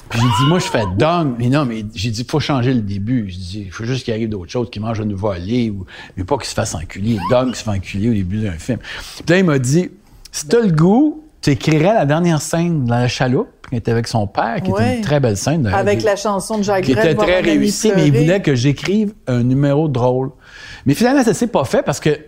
[0.09, 1.35] Puis j'ai dit, moi, je fais dong.
[1.39, 3.27] Mais non, mais j'ai dit, faut changer le début.
[3.29, 5.85] Je dis, il faut juste qu'il arrive d'autres choses, qu'il mange un nouveau voler ou,
[6.17, 7.19] mais pas qu'il se fasse enculer.
[7.31, 8.79] Dong se fait enculer au début d'un film.
[8.79, 9.91] Puis là, il m'a dit,
[10.33, 14.09] si t'as le goût, tu écrirais la dernière scène dans la chaloupe, qui était avec
[14.09, 15.65] son père, qui était une très belle scène.
[15.69, 18.57] Avec la chanson de Jacques qui était très un ami réussi, mais il voulait que
[18.57, 20.31] j'écrive un numéro drôle.
[20.87, 22.19] Mais finalement, ça s'est pas fait parce que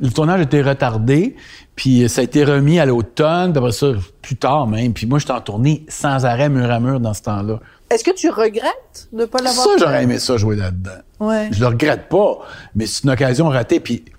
[0.00, 1.36] le tournage était retardé,
[1.76, 3.88] puis ça a été remis à l'automne, puis après ça,
[4.22, 4.94] plus tard même.
[4.94, 7.60] Puis moi, j'étais en tournée sans arrêt, mur à mur, dans ce temps-là.
[7.90, 11.02] Est-ce que tu regrettes de ne pas l'avoir Ça, j'aurais aimé ça, jouer là-dedans.
[11.20, 11.50] Ouais.
[11.52, 12.38] Je le regrette pas,
[12.74, 13.78] mais c'est une occasion ratée.
[13.78, 14.12] Puis, tu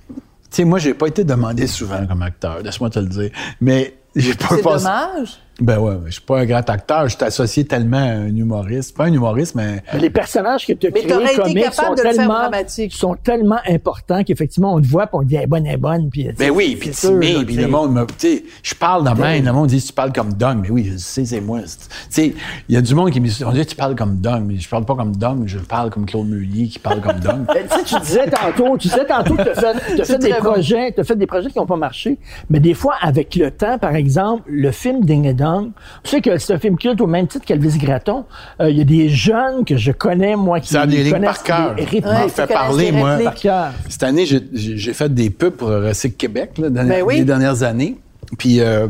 [0.52, 3.32] sais, moi, j'ai pas été demandé souvent comme acteur, laisse-moi te le dire.
[3.60, 5.40] Mais j'ai pas C'est dommage.
[5.62, 7.08] Ben ouais, je suis pas un grand acteur.
[7.08, 8.96] Je suis associé tellement à un humoriste.
[8.96, 11.76] Pas un humoriste, mais Les personnages que tu as Mais créés t'aurais été comiques capable
[11.76, 12.94] sont de le faire tellement, dramatique.
[12.94, 15.76] sont tellement importants qu'effectivement, on te voit puis on te dit, elle est bonne, elle
[15.76, 16.10] est bonne.
[16.10, 18.06] Puis, tu Ben oui, puis timé, là, puis tu le monde me...
[18.06, 20.90] Tu sais, je parle de même, le monde dit «tu parles comme Dong», mais oui,
[20.92, 21.62] je sais, c'est moi.
[21.62, 21.70] Tu
[22.10, 22.34] sais,
[22.68, 24.58] il y a du monde qui me dit «on dit tu parles comme Dong», mais
[24.58, 27.46] je parle pas comme Dong, je parle comme Claude Meunier qui parle comme Dong.
[27.56, 30.18] Ben, tu sais, tu disais tantôt, tu disais tantôt que tu as fait, t'as fait
[30.18, 32.18] des projets, t'as fait des projets qui n'ont pas marché.
[32.50, 35.72] Mais des fois, avec le temps, par exemple, le film Ding et Dong,
[36.04, 38.26] tu sais que c'est un film culte au même titre qu'Elvis Gratton.
[38.62, 41.44] Euh, Il y a des jeunes que je connais, moi, qui Ça lignes connaissent par
[41.44, 41.76] cœur.
[41.76, 43.18] les Ouais, fait parler, moi.
[43.24, 43.74] par.
[43.90, 47.18] Cette année, j'ai- fait des pubs pour Recycle Québec, là, dans Ben oui.
[47.18, 47.98] les dernières années.
[48.38, 48.88] Puis, euh,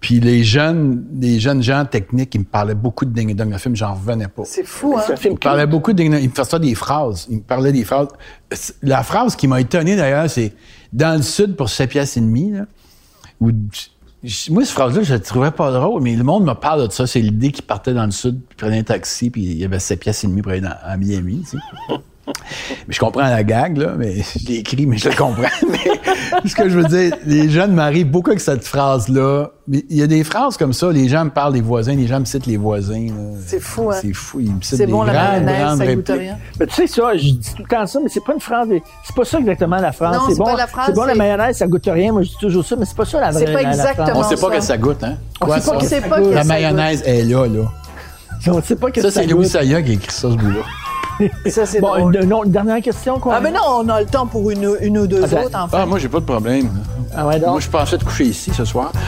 [0.00, 3.50] puis les jeunes, les jeunes gens techniques, ils me parlaient beaucoup de Ding Dong.
[3.50, 4.42] Le film, j'en revenais pas.
[4.44, 5.02] C'est fou, hein?
[5.10, 5.70] Un film Il parlait culte.
[5.72, 6.02] beaucoup de...
[6.02, 7.26] Il me faisait des phrases.
[7.28, 8.08] Il me parlait des phrases.
[8.82, 10.52] La phrase qui m'a étonné, d'ailleurs, c'est
[10.92, 12.66] «Dans le sud, pour 7 piastres et demi, là,
[13.40, 13.86] où- je-
[14.50, 17.06] moi, cette phrase-là, je la trouvais pas drôle, mais le monde me parle de ça.
[17.06, 19.78] C'est l'idée qu'il partait dans le sud, puis prenait un taxi, puis il y avait
[19.78, 21.96] 7 piastres et demi pour aller à Miami, tu sais.
[22.26, 25.42] Mais je comprends la gag, là, mais je l'ai écrit, mais je le comprends.
[25.70, 29.50] mais ce que je veux dire, les jeunes m'arrivent beaucoup avec cette phrase-là.
[29.68, 32.06] Mais il y a des phrases comme ça, les gens me parlent des voisins, les
[32.06, 33.08] gens me citent les voisins.
[33.44, 33.96] C'est fou, hein?
[34.00, 36.38] C'est fou, ils me citent C'est des bon, la grandes, ça goûte rien.
[36.60, 38.68] Mais tu sais ça, je dis tout le temps ça, mais c'est pas une phrase.
[39.04, 40.16] C'est pas ça exactement la phrase.
[40.16, 42.12] Non, c'est bon, pas la phrase, c'est bon la mayonnaise, ça goûte rien.
[42.12, 43.44] Moi, je dis toujours ça, mais c'est pas ça la vraie.
[43.46, 44.18] C'est pas exactement phrase.
[44.18, 44.56] On sait pas ça.
[44.56, 45.16] que ça goûte, hein?
[45.40, 45.80] On Quoi, sait pas ça?
[45.80, 46.32] que ça pas goûte.
[46.34, 47.62] La mayonnaise est là, là.
[48.48, 49.52] On sait pas que Ça, ça, c'est Louis goûte.
[49.52, 50.60] Saya qui a écrit ça, ce bout-là.
[51.46, 52.16] Ça, c'est Bon, drôle.
[52.16, 53.34] une, dernière question, quoi.
[53.36, 55.46] Ah, mais non, on a le temps pour une, une ou deux Attends.
[55.46, 55.76] autres, en fait.
[55.78, 56.68] Ah, moi, j'ai pas de problème.
[57.14, 57.48] Ah ouais, donc?
[57.50, 58.92] Moi, je pensais te coucher ici ce soir.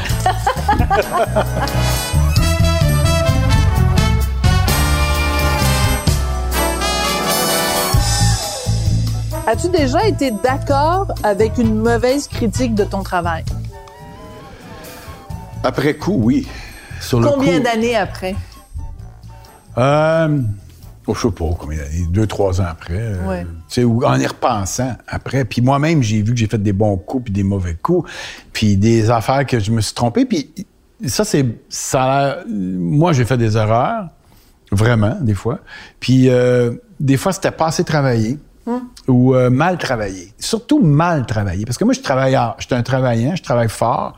[9.47, 13.45] As-tu déjà été d'accord avec une mauvaise critique de ton travail?
[15.65, 16.47] Après coup, oui.
[17.01, 18.37] Sur le Combien d'années après?
[19.79, 20.39] Euh,
[21.11, 22.99] Oh, je sais pas combien d'années, deux, trois ans après.
[22.99, 23.43] euh, Ouais.
[23.45, 25.47] tu sais, ou en y repensant après.
[25.47, 28.11] Puis moi-même, j'ai vu que j'ai fait des bons coups puis des mauvais coups,
[28.53, 30.27] puis des affaires que je me suis trompé.
[30.27, 30.53] Puis
[31.07, 31.47] ça, c'est...
[31.71, 34.09] ça Moi, j'ai fait des erreurs,
[34.71, 35.61] vraiment, des fois.
[35.99, 38.39] Puis euh, des fois, c'était pas assez travaillé
[39.07, 40.33] ou euh, mal travaillé.
[40.39, 41.65] Surtout mal travaillé.
[41.65, 44.17] Parce que moi, je travaille, je suis un travaillant, je travaille fort,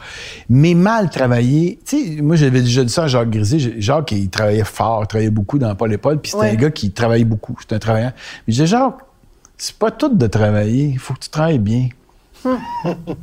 [0.48, 1.78] mais mal travaillé.
[1.86, 3.74] Tu sais, moi, j'avais déjà dit ça à Jacques Grisé.
[3.80, 6.50] Jacques, il travaillait fort, il travaillait beaucoup dans Paul et Paul, puis c'était Ouais.
[6.50, 7.56] un gars qui travaillait beaucoup.
[7.60, 8.12] C'était un travaillant.
[8.46, 8.98] Mais j'ai Jacques,
[9.56, 10.84] c'est pas tout de travailler.
[10.92, 11.88] Il faut que tu travailles bien.
[12.44, 12.50] tu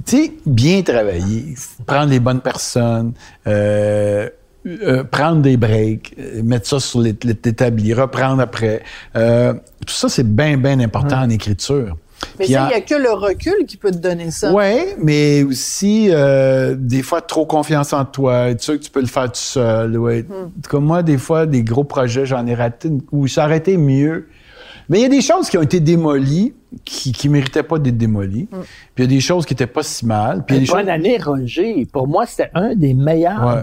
[0.05, 1.55] sais, bien travailler,
[1.87, 3.13] prendre les bonnes personnes,
[3.47, 4.29] euh,
[4.83, 8.81] euh, prendre des breaks, euh, mettre ça sur l'é- l'établi, reprendre après.
[9.15, 9.53] Euh,
[9.85, 11.95] tout ça, c'est bien, bien important en écriture.
[12.39, 14.51] Mais il n'y a que le recul qui peut te donner ça.
[14.51, 19.01] Ouais, mais aussi euh, des fois trop confiance en toi, être sûr que tu peux
[19.01, 19.97] le faire tout seul.
[19.97, 20.25] Ouais.
[20.67, 23.77] Comme moi, des fois, des gros projets, j'en ai raté une- où ça aurait été
[23.77, 24.27] mieux.
[24.89, 26.53] Mais il y a des choses qui ont été démolies
[26.85, 28.47] qui, qui méritaient pas d'être démolies.
[28.49, 28.59] Puis
[28.99, 30.43] il y a des choses qui étaient pas si mal.
[30.45, 30.89] Puis il y a des Bonne choses...
[30.89, 31.87] année, Roger.
[31.91, 33.61] Pour moi, c'était un des meilleurs Ouais.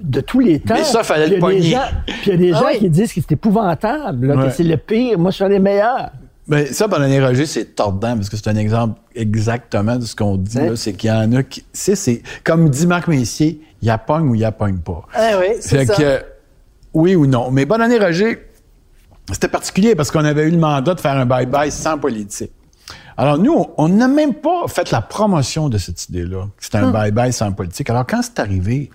[0.00, 0.74] De tous les temps.
[0.74, 1.90] Mais ça, fallait Puis le il y a des pogner.
[1.90, 2.78] gens- Puis il y a des Ah gens oui.
[2.78, 4.44] qui disent que c'est épouvantable, là, Ouais.
[4.48, 5.18] que c'est le pire.
[5.18, 6.10] Moi, je suis un des meilleurs.
[6.46, 10.36] Ben, ça, année, Roger, c'est tordant parce que c'est un exemple exactement de ce qu'on
[10.36, 10.58] dit.
[10.58, 10.76] Là.
[10.76, 11.60] C'est qu'il y en a qui.
[11.62, 14.52] tu sais, c'est comme dit Marc Messier, il y a pogne ou il y a
[14.52, 15.02] pogne pas.
[15.14, 15.94] Ah oui, c'est ça.
[15.94, 16.22] que,
[16.92, 17.50] oui ou non.
[17.50, 18.46] Mais bonne année, Roger,
[19.32, 22.52] c'était particulier parce qu'on avait eu le mandat de faire un bye-bye sans politique.
[23.16, 26.46] Alors, nous, on- n'a même pas fait la promotion de cette idée-là.
[26.58, 26.94] que C'était un Hmm.
[26.96, 27.88] bye-bye sans politique.
[27.88, 28.90] Alors, quand c'est arrivé,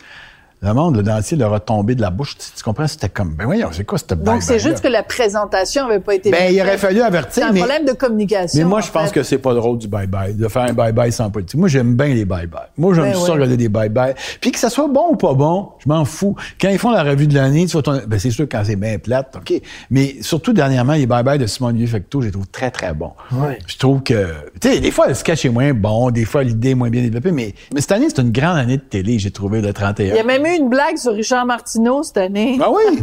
[0.61, 2.37] le monde, le dentier, leur a tombé de la bouche.
[2.37, 2.85] Tu, tu comprends?
[2.87, 4.23] C'était comme, ben voyons, c'est quoi ce bye-bye?
[4.23, 7.03] Donc, c'est juste que la présentation n'avait pas été Ben, bien il aurait fallu C'est
[7.05, 7.59] avertir, un mais...
[7.59, 8.59] problème de communication.
[8.59, 9.13] Mais moi, je pense fait.
[9.15, 11.57] que c'est pas le rôle du bye-bye, de faire un bye-bye sans politique.
[11.57, 12.67] Moi, j'aime bien les bye-bye.
[12.77, 13.29] Moi, j'aime Ben ça ouais.
[13.31, 14.15] regarder des bye-bye.
[14.41, 16.35] Puis que ça soit bon ou pas bon, je m'en fous.
[16.59, 18.75] Quand ils font la revue de l'année, tu vois, ton- ben, c'est sûr quand c'est
[18.75, 19.61] bien plate, OK.
[19.89, 23.11] Mais surtout, dernièrement, les bye-bye de Simon Olivier Fecteau, je les trouve très, très bons.
[23.31, 23.59] Ouais.
[23.65, 24.27] Je trouve que,
[24.59, 27.01] tu sais, des fois, le sketch est moins bon, des fois, l'idée est moins bien
[27.01, 30.05] développée, mais, mais cette année, c'est une grande année de télé, j'ai trouvé, le 31.
[30.07, 32.59] Il y a même eu une blague sur Richard Martineau cette année.
[32.61, 33.01] Ah oui?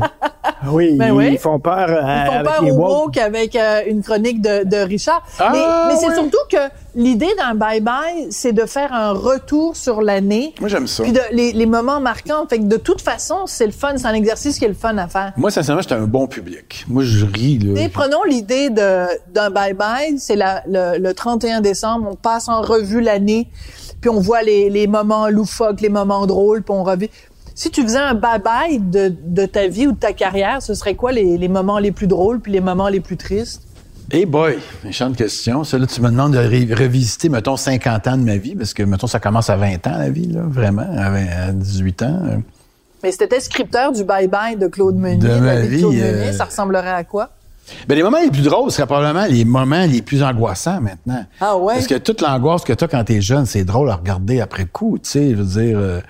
[0.69, 1.39] Oui, Ben ils oui.
[1.39, 3.17] font peur, euh, Ils font avec peur les au woke.
[3.19, 5.23] avec euh, une chronique de, de Richard.
[5.39, 5.59] Ah, mais
[5.95, 6.57] mais c'est surtout que
[6.95, 10.55] l'idée d'un bye-bye, c'est de faire un retour sur l'année.
[10.61, 11.03] Moi, j'aime ça.
[11.03, 12.47] Puis de, les, les moments marquants.
[12.49, 13.95] Fait que de toute façon, c'est le fun.
[13.97, 15.33] C'est un exercice qui est le fun à faire.
[15.37, 16.85] Moi, sincèrement, j'étais un bon public.
[16.89, 17.81] Moi, je ris, là.
[17.93, 20.19] Prenons l'idée de- d'un bye-bye.
[20.19, 22.09] C'est le, le 31 décembre.
[22.13, 23.49] On passe en revue l'année.
[24.01, 26.63] Puis on voit les, les moments loufoques, les moments drôles.
[26.63, 27.11] Puis on revit.
[27.59, 30.95] Si tu faisais un bye-bye de, de ta vie ou de ta carrière, ce serait
[30.95, 33.63] quoi les, les moments les plus drôles puis les moments les plus tristes?
[34.13, 35.65] Hey boy, méchante question.
[35.65, 38.75] Ça, là, tu me demandes de ré- revisiter, mettons, 50 ans de ma vie, parce
[38.75, 42.03] que, mettons, ça commence à 20 ans, la vie, là, vraiment, à, 20 à 18
[42.03, 42.21] ans.
[42.27, 42.37] Euh,
[43.03, 46.33] Mais si t'étais scripteur du bye-bye de Claude Meunier, De ma vie Claude euh, Meunier,
[46.35, 47.31] ça ressemblerait à quoi?
[47.89, 51.25] Ben, les moments les plus drôles seraient probablement les moments les plus angoissants maintenant.
[51.41, 51.75] Ah ouais?
[51.75, 54.67] Parce que toute l'angoisse que tu as quand t'es jeune, c'est drôle à regarder après
[54.67, 55.79] coup, tu sais, je veux dire...
[55.79, 56.01] euh,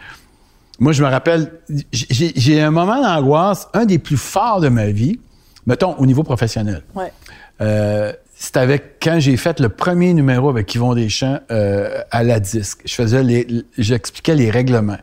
[0.79, 1.51] moi, je me rappelle,
[1.93, 5.19] j'ai un moment d'angoisse, un des plus forts de ma vie,
[5.67, 6.83] mettons, au niveau professionnel.
[6.95, 7.13] Ouais.
[7.61, 12.39] Euh, c'est avec quand j'ai fait le premier numéro avec Yvon Deschamps euh, à la
[12.39, 12.83] disque.
[12.85, 13.47] Je faisais les,
[13.79, 14.99] j'expliquais les règlements.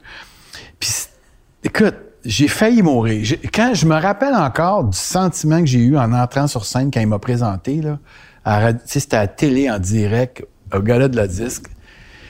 [0.80, 0.92] Puis,
[1.64, 3.38] écoute, j'ai failli mourir.
[3.54, 7.02] Quand je me rappelle encore du sentiment que j'ai eu en entrant sur scène quand
[7.02, 7.98] il m'a présenté là,
[8.46, 11.66] à, c'était à la télé en direct au gala de la disque.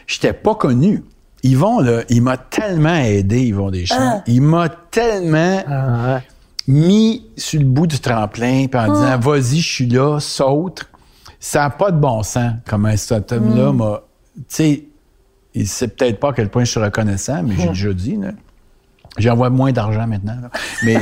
[0.08, 1.04] J'étais pas connu.
[1.44, 4.24] Yvon là, il m'a tellement aidé, Yvon Deschamps.
[4.28, 6.24] Il m'a tellement Ah, ouais.
[6.68, 10.86] mis sur le bout du tremplin, puis en disant Vas-y, je suis là, saute.
[11.39, 14.02] Ça n'a pas de bon sens, comment cet homme-là m'a.
[14.38, 14.84] Tu sais,
[15.54, 18.30] il sait peut-être pas à quel point je suis reconnaissant, mais j'ai déjà dit, là.
[19.18, 20.50] J'envoie moins d'argent maintenant, là.
[20.84, 20.98] Mais.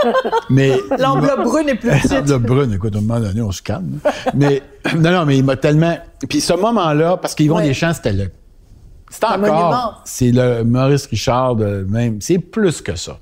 [0.50, 2.10] mais L'enveloppe brune est plus petite.
[2.12, 3.98] L'enveloppe brune, écoute, à un moment donné, on se calme.
[4.34, 4.62] Mais,
[4.96, 5.96] non, non, mais il m'a tellement.
[6.28, 7.64] Puis ce moment-là, parce qu'ils vont Ouais.
[7.68, 8.30] des champs, c'était le.
[9.12, 9.68] C'est Un monument.
[9.68, 10.02] encore.
[10.04, 12.20] C'est le Maurice Richard de même.
[12.20, 13.18] C'est plus que ça.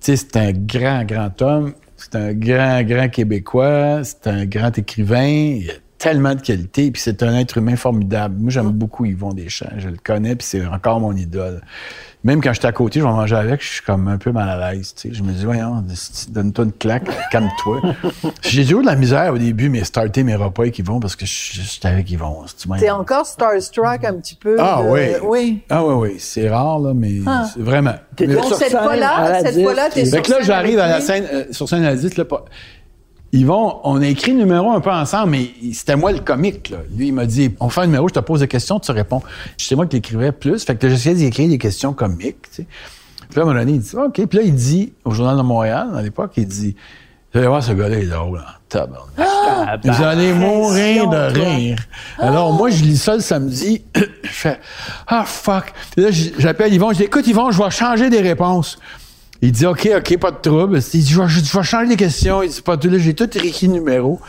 [0.00, 1.72] Tu sais, c'est un grand, grand homme.
[1.96, 4.04] C'est un grand, grand Québécois.
[4.04, 5.24] C'est un grand écrivain.
[5.24, 6.90] Il a tellement de qualités.
[6.90, 8.36] Puis c'est un être humain formidable.
[8.38, 9.72] Moi, j'aime beaucoup Yvon Deschamps.
[9.78, 11.62] Je le connais, puis c'est encore mon idole.
[12.24, 14.48] Même quand j'étais à côté, je vais manger avec, je suis comme un peu mal
[14.48, 14.94] à l'aise.
[14.94, 15.14] tu sais.
[15.14, 15.82] Je me dis, voyons,
[16.28, 17.80] donne-toi une claque, calme-toi.
[18.42, 21.26] J'ai toujours de la misère au début, mais starter mes repas avec Yvon parce que
[21.26, 22.44] je- j'étais avec Yvon.
[22.78, 24.56] T'es encore starstruck un petit peu.
[24.60, 25.00] Ah de- oui.
[25.24, 25.60] Oui.
[25.68, 26.16] Ah oui, oui.
[26.18, 27.46] C'est rare, là, mais Ah.
[27.52, 27.94] c'est vraiment.
[28.18, 31.44] Donc, cette fois-là, cette fois-là, t'es sur Fait que là, j'arrive à la scène, euh,
[31.50, 32.44] sur scène à la disque, là, pas-
[33.34, 36.68] Ils vont, on a écrit le numéro un peu ensemble, mais c'était moi le comique,
[36.68, 36.78] là.
[36.94, 39.22] Lui, il m'a dit, on fait un numéro, je te pose des questions, tu réponds.
[39.56, 40.64] C'est moi qui l'écrivais plus.
[40.64, 42.66] Fait que j'essayais d'écrire des questions comiques, tu sais.
[43.30, 44.26] Puis là, à un moment donné, il dit, OK.
[44.26, 46.76] Puis là, il dit, au Journal de Montréal, à l'époque, il dit,
[47.32, 48.52] Vous allez voir, ce gars-là est drôle, hein.
[48.68, 49.14] Tabarnak.
[49.16, 51.78] Ah, Vous ben, allez mourir de rire.
[52.18, 53.82] Alors, moi, je lis ça le samedi.
[53.94, 54.60] je fais
[55.06, 55.72] Ah, fuck.
[55.94, 56.90] Puis là, j'appelle Yvon.
[56.92, 58.78] Je dis Écoute, Yvon, je vais changer des réponses.
[59.42, 60.78] Il dit OK, OK, pas de trouble.
[60.78, 62.42] Il dit Je vais, je vais changer les questions.
[62.42, 64.20] Il dit Pas de Là, j'ai tout écrit le numéro.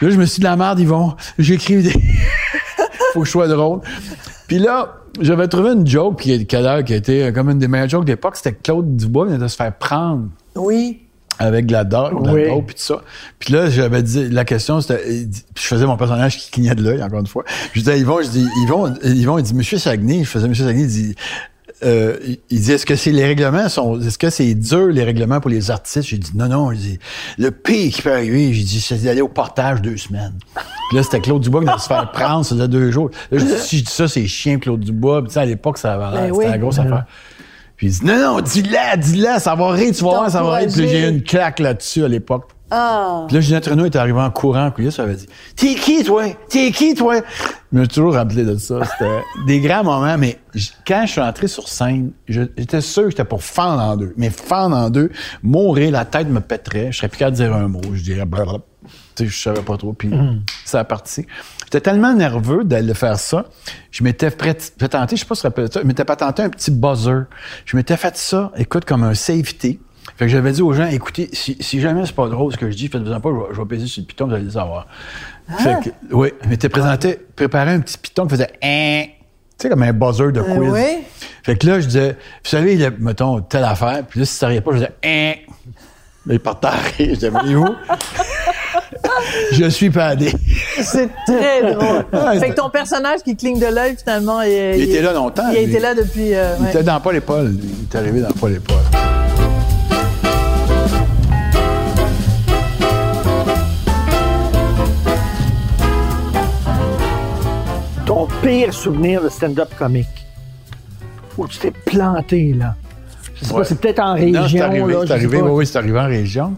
[0.00, 1.14] Là, je me suis dit de la merde, Yvon.
[1.38, 1.92] J'écris des.
[3.12, 3.80] Faut que je sois drôle.
[4.48, 7.50] Puis là, j'avais trouvé une joke qui, qui a l'air qui a été euh, comme
[7.50, 8.36] une des meilleures jokes d'époque.
[8.36, 11.00] C'était que Claude Dubois venait de se faire prendre Oui.
[11.38, 12.46] avec de la dope, de la Oui.
[12.48, 13.02] dope, puis tout ça.
[13.38, 15.02] Puis là, j'avais dit, la question, c'était,
[15.56, 17.44] je faisais mon personnage qui clignait de l'œil, encore une fois.
[17.74, 20.82] Je disais Yvon, je dis, Yvon, Yvon, il dit, Monsieur Saguenay, je faisais Monsieur Saguenay,
[20.84, 21.14] il dit,
[21.82, 22.16] euh,
[22.50, 25.50] il- dit, est-ce que c'est les règlements sont, est-ce que c'est dur, les règlements pour
[25.50, 26.08] les artistes?
[26.08, 26.98] J'ai dit, non, non, il dit,
[27.38, 30.34] le pire qui peut arriver, j'ai dit, c'est d'aller au portage deux semaines.
[30.54, 33.10] Puis là, c'était Claude Dubois qui venait de se faire prendre, ça faisait deux jours.
[33.30, 35.20] Là, je dis, si je dis ça, c'est chien, Claude Dubois.
[35.22, 36.50] Puis, tu sais, à l'époque, ça avait l'air, Ben c'était oui.
[36.50, 37.04] la grosse affaire.
[37.76, 40.56] Puis il dit, non, non, dis-la, dis-la, ça va rire, tu vas voir, ça va
[40.56, 40.68] rire.
[40.70, 42.44] Puis j'ai eu une claque là-dessus à l'époque.
[42.70, 43.24] Ah.
[43.26, 46.04] Puis là, Ginette Renault est arrivé en courant en coulisses, elle avait dit T'es qui,
[46.04, 46.24] toi?
[46.48, 47.16] T'es qui, toi?
[47.72, 48.80] Je me suis toujours rappelé de ça.
[48.84, 50.38] C'était des grands moments, mais
[50.86, 54.14] quand je suis entré sur scène, j'étais sûr que j'étais pour fendre en deux.
[54.16, 55.10] Mais fendre en deux,
[55.42, 57.80] mourir, la tête me pèterait, je serais plus capable de dire un mot.
[57.92, 58.64] Je dirais blablabla.
[59.14, 59.92] Tu sais, je savais pas trop.
[59.92, 60.10] Puis
[60.64, 61.26] ça a parti.
[61.64, 63.46] J'étais tellement nerveux d'aller faire ça.
[63.90, 67.26] Je m'étais tenter, je sais pas si ça, je m'étais pas tenté un petit buzzer.
[67.64, 69.78] Je m'étais fait ça, écoute, comme un safety.
[70.20, 72.70] Fait que j'avais dit aux gens, écoutez, si, si jamais c'est pas drôle ce que
[72.70, 74.50] je dis, faites-vous-en pas, je vais, je vais peser sur le piton, vous allez le
[74.50, 74.86] savoir.
[75.60, 79.04] Fait que, oui, je m'étais présenté, préparé un petit piton qui faisait hein,
[79.58, 80.70] tu sais, comme un buzzer de quiz.
[80.70, 80.98] oui.
[81.42, 84.48] Fait que là, je disais, vous savez, le- mettons, telle affaire, puis là, si ça
[84.48, 85.32] riait pas, je disais, hein.
[86.26, 86.90] Là, il partait à rire.
[86.98, 87.74] Je disais, voyez-vous?
[89.52, 90.30] je suis padé.
[90.82, 92.04] C'est très drôle.
[92.12, 95.48] Ouais, fait que ton personnage qui cligne de l'œil, finalement, il, Il était là longtemps,
[95.50, 96.34] Il a été là depuis.
[96.34, 96.70] euh, Il ouais.
[96.70, 97.54] était dans Paul et Paul.
[97.54, 98.76] Il est arrivé dans Paul et Paul.
[108.42, 110.06] Pire souvenir de stand-up comique?
[111.38, 112.74] Où tu t'es planté, là?
[113.34, 113.58] Je sais Ouais.
[113.60, 115.00] pas, c'est peut-être en région, Non, c'est arrivé, là.
[115.06, 116.56] c'est arrivé, oui, oui, c'est arrivé en région.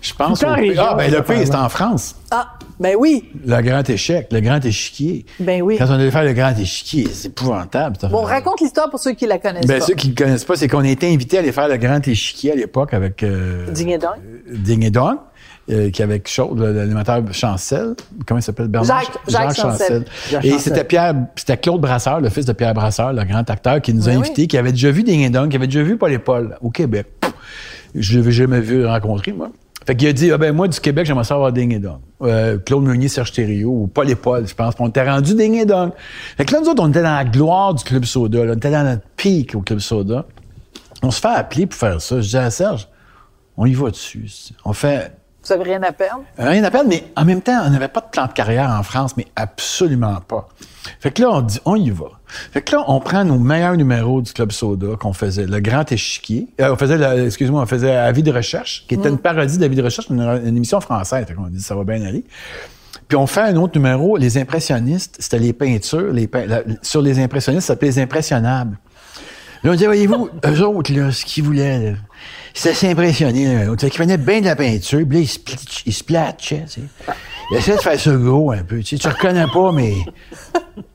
[0.00, 0.40] Je pense.
[0.40, 1.64] Tout en au- région, ah, ben, le pire, c'était affaire-là.
[1.64, 2.16] en France.
[2.32, 3.30] Ah, ben oui.
[3.46, 5.24] Le grand échec, le grand échiquier.
[5.38, 5.76] Ben oui.
[5.78, 7.96] Quand on allait faire le grand échiquier, c'est épouvantable.
[8.10, 9.86] Bon, raconte l'histoire pour ceux qui la connaissent Ben, pas.
[9.86, 12.06] ceux qui ne connaissent pas, c'est qu'on a été invités à aller faire le grand
[12.08, 14.10] échiquier à l'époque avec euh, Ding et dong.
[14.50, 15.18] Ding et Dong,
[15.70, 17.94] euh, qui avec Chaud, le- l'animateur Chancel.
[18.26, 18.68] Comment il s'appelle?
[18.68, 19.00] Bernard?
[19.02, 20.04] Jacques- Jacques Chancel.
[20.30, 20.60] Jacques Et Chancel.
[20.60, 24.08] c'était Pierre, c'était Claude Brasseur, le fils de Pierre Brasseur, le grand acteur, qui nous
[24.08, 24.48] a Ben invités, oui.
[24.48, 26.70] qui avait déjà vu Ding et Dong, qui avait déjà vu Paul et Paul au
[26.70, 27.06] Québec.
[27.94, 29.50] Je l'avais jamais vu rencontrer, moi.
[29.86, 31.98] Fait qu'il a dit, ah ben, moi, du Québec, j'aimerais savoir Ding et Dong.
[32.22, 34.74] Euh, Claude Meunier, Serge Thériault, ou Paul et Paul, je pense.
[34.78, 35.90] On était rendu Ding et Dong.
[36.36, 38.52] Fait que là, nous autres, on était dans la gloire du Club Soda, là.
[38.52, 40.24] On était dans notre pic au Club Soda.
[41.02, 42.20] On se fait appeler pour faire ça.
[42.20, 42.86] Je dis à Serge,
[43.56, 44.24] on y va dessus.
[44.64, 45.12] On fait,
[45.44, 46.22] Vous avez rien à perdre?
[46.38, 48.82] Rien à perdre, mais en même temps, on n'avait pas de plan de carrière en
[48.82, 50.48] France, mais absolument pas.
[51.00, 52.06] Fait que là, on dit, on y va.
[52.52, 55.90] Fait que là, on prend nos meilleurs numéros du Club Soda qu'on faisait, le Grand
[55.90, 56.48] Échiquier.
[56.60, 59.82] Euh, on faisait, excuse-moi, on faisait Avis de recherche, qui était une parodie d'Avis de
[59.82, 61.26] recherche, une, une émission française.
[61.26, 62.24] Fait qu'on dit, ça va bien aller.
[63.08, 67.02] Puis on fait un autre numéro, les impressionnistes, c'était les peintures, les pein- la- sur
[67.02, 68.78] les impressionnistes, ça s'appelait les impressionnables.
[69.64, 71.96] Là, on dit, voyez-vous, eux autres, là, ce qu'ils voulaient, là,
[72.54, 73.54] c'était s'impressionner.
[73.64, 73.76] là.
[73.78, 75.28] Fait qu'ils prenaient bien de la peinture, puis là,
[75.86, 77.14] ils se, platchaient, tu sais.
[77.50, 78.98] Ils essayaient de faire ça gros un peu, tu sais.
[78.98, 79.94] Tu reconnais pas, mais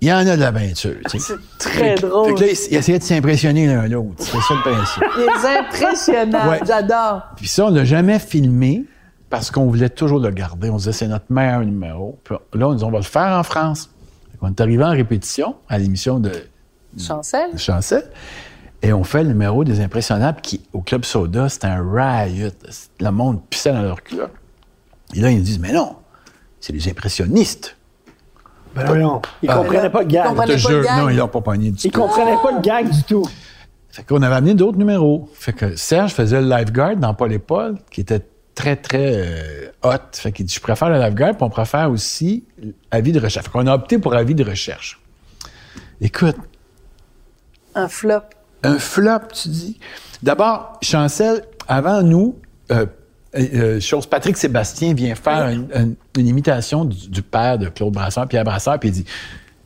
[0.02, 1.34] il y en a de la peinture, tu sais.
[1.60, 2.36] Très Fait drôle.
[2.36, 4.16] que là, ils essayaient de s'impressionner l'un l'autre.
[4.18, 5.04] C'était ça le principe.
[5.18, 6.50] Les impressionnables.
[6.50, 6.60] Ouais.
[6.66, 7.22] J'adore.
[7.36, 8.86] Puis ça, on l'a jamais filmé
[9.30, 10.70] parce qu'on voulait toujours le garder.
[10.70, 12.18] On disait, c'est notre meilleur numéro.
[12.24, 13.90] Puis là, on dit, on va le faire en France.
[14.32, 16.32] Fait qu'on est arrivé en répétition à l'émission de
[16.98, 17.50] Chancel.
[17.58, 18.04] Chancel.
[18.82, 22.50] Et on fait le numéro des impressionnables qui, au Club Soda, c'était un riot.
[23.00, 24.32] Le monde pissait dans leur culotte.
[25.16, 25.96] Et là, ils nous disent, mais non,
[26.60, 27.76] c'est les impressionnistes.
[28.76, 29.22] Ben voyons.
[29.42, 29.56] Ils Ah.
[29.56, 30.46] comprenaient pas le Ils gag.
[30.46, 30.98] te jure, gag.
[31.00, 32.00] non, ils l'ont pas pogné du Ils tout.
[32.02, 33.26] comprenaient pas le gag du tout.
[33.90, 35.28] Fait qu'on avait amené d'autres numéros.
[35.34, 38.22] Fait que Serge faisait le lifeguard dans Paul et Paul, qui était
[38.54, 39.94] très, très euh, hot.
[40.14, 42.44] Fait qu'il dit, je préfère le lifeguard, puis on préfère aussi
[42.92, 43.46] avis de recherche.
[43.46, 45.00] Fait qu'on a opté pour avis de recherche.
[46.00, 46.36] Écoute,
[47.74, 48.22] Un flop.
[48.68, 49.80] Un flop, tu dis?
[50.24, 52.36] D'abord, Chancel, avant nous,
[52.72, 52.86] euh,
[53.36, 57.70] euh, euh, chose, Patrick Sébastien vient faire une, une- une imitation du, du père de
[57.70, 59.06] Claude Brasseur, Pierre Brasseur, puis il dit.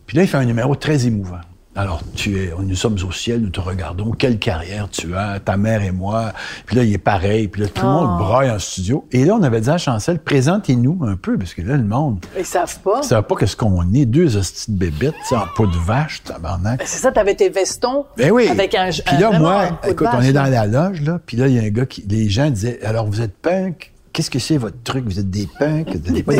[0.05, 1.39] Puis là, il fait un numéro très émouvant.
[1.73, 5.55] Alors, tu es, nous sommes au ciel, nous te regardons, quelle carrière tu as, ta
[5.55, 6.33] mère et moi.
[6.65, 9.07] Puis là, il est pareil, puis là, tout le monde braille en studio.
[9.13, 12.25] Et là, on avait dit à Chancel, présentez-nous un peu, parce que là, le monde
[12.37, 12.97] Ils savent pas.
[12.99, 16.81] ne savait pas qu'est-ce qu'on est, deux hosties de bébites, en peau de vache, tabarnak.
[16.83, 18.05] C'est ça, t'avais tes vestons.
[18.17, 18.49] Ben oui.
[18.49, 18.89] Avec un.
[18.89, 21.63] Puis là, moi, écoute, on est dans la loge, là, puis là, il y a
[21.63, 22.03] un gars qui.
[22.09, 23.93] Les gens disaient Alors, vous êtes punk?
[24.11, 25.05] Qu'est-ce que c'est votre truc?
[25.05, 25.87] Vous êtes des punks?
[25.87, 26.39] Vous n'êtes pas des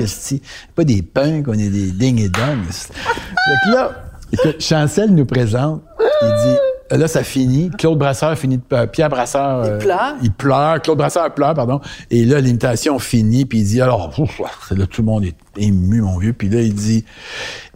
[0.00, 0.42] Des punks?
[0.74, 2.30] Pas des punks, on est des ding et.
[2.30, 5.82] Donc là, écoute, Chancel nous présente.
[6.22, 7.70] Il dit, là, ça finit.
[7.78, 9.62] Claude Brasseur finit, de- euh, Pierre Brasseur.
[9.64, 10.14] euh, pleure.
[10.22, 10.80] Il pleure.
[10.82, 11.80] Claude Brasseur pleure, pardon.
[12.10, 16.00] Et là, l'imitation finit, puis il dit, alors, ouf, là, tout le monde est ému,
[16.02, 16.32] mon vieux.
[16.32, 17.04] Puis là, il dit,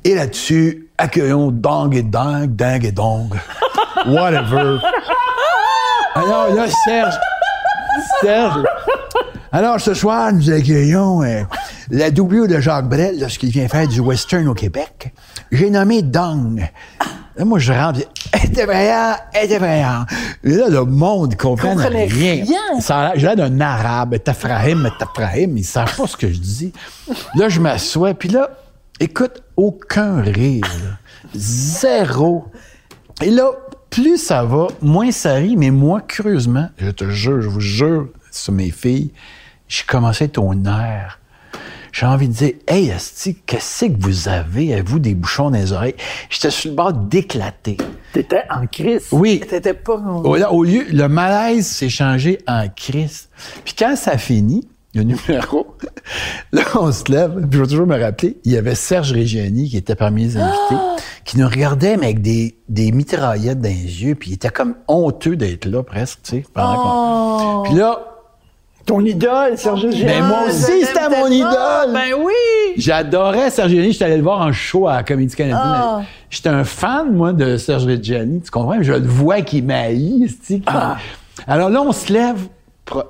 [0.04, 3.34] et là-dessus, accueillons Dong et Dang, Dang et Dong.
[4.06, 4.78] Whatever.
[6.14, 7.14] Alors là, Serge,
[8.20, 8.62] Serge,
[9.50, 11.42] alors ce soir, nous accueillons euh,
[11.90, 15.12] la doublure de Jacques Brel lorsqu'il vient faire du western au Québec.
[15.52, 16.66] J'ai nommé Dong.
[17.36, 18.00] Là, moi, je rentre,
[18.32, 18.58] je est
[19.50, 20.04] effrayant.
[20.44, 22.06] Et là, le monde comprend rien.
[22.06, 22.80] rien.
[22.80, 26.72] Ça J'ai l'air d'un arabe, tafrahim, tafrahim, ils savent pas ce que je dis.
[27.34, 28.50] Là, je m'assois, puis là,
[29.00, 30.64] écoute, aucun rire.
[30.84, 30.98] là.
[31.34, 32.46] Zéro.
[33.20, 33.50] Et là,
[33.90, 38.08] plus ça va, moins ça rit, mais moi, curieusement, je te jure, je vous jure,
[38.30, 39.12] sur mes filles,
[39.68, 41.18] j'ai commencé à être au nerf.
[41.94, 45.58] J'ai envie de dire, hey, Asti, qu'est-ce que vous avez, à vous, des bouchons dans
[45.58, 45.94] les oreilles?
[46.28, 47.76] J'étais sur le bord d'éclater.
[48.12, 49.06] T'étais en crise.
[49.12, 49.40] Oui.
[49.48, 49.94] T'étais pas...
[50.24, 53.28] Au, là, au lieu, le malaise s'est changé en crise.
[53.64, 55.76] Puis quand ça finit, le numéro,
[56.52, 59.68] là, on se lève, puis je vais toujours me rappeler, il y avait Serge Reggiani
[59.70, 60.74] qui était parmi les invités,
[61.24, 64.74] qui nous regardait, mais avec des, des mitraillettes dans les yeux, puis il était comme
[64.88, 66.44] honteux d'être là, presque, tu sais.
[66.52, 68.13] pendant qu'on- Puis là,
[68.86, 69.86] Ton idole, Serge.
[70.04, 71.92] Ben, moi Ah, aussi, je l'aime c'était mon idole.
[71.92, 72.32] Ben oui!
[72.76, 73.92] J'adorais Serge Reggiani.
[73.92, 75.58] J'étais allé le voir en show à la Comédie Canadienne.
[75.64, 76.02] Ah.
[76.28, 78.42] J'étais un fan, moi, de Serge Reggiani.
[78.42, 78.82] Tu comprends?
[78.82, 80.28] Je le vois qui m'haït.
[80.46, 80.62] qui-
[81.46, 82.36] Alors là, on se lève.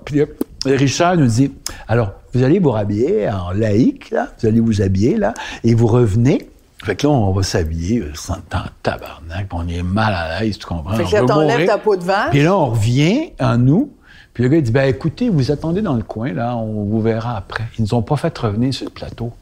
[0.04, 0.24] Puis là,
[0.66, 1.50] Richard nous dit,
[1.88, 4.28] alors, vous allez vous rhabiller en laïque, là.
[4.40, 5.34] Vous allez vous habiller, là.
[5.64, 6.48] Et vous revenez.
[6.84, 8.36] Fait que là, on va s'habiller, euh, sans
[8.82, 10.94] tabarnak, puis on est mal à l'aise, tu comprends?
[10.94, 11.66] Fait que On là, veut t'enlèves mourir.
[11.66, 12.30] ta peau de vache.
[12.30, 13.90] Puis là, on revient en nous.
[14.34, 17.00] Puis le gars, il dit, ben écoutez, vous attendez dans le coin, là, on vous
[17.00, 17.64] verra après.
[17.78, 19.32] Ils nous ont pas fait revenir sur le plateau.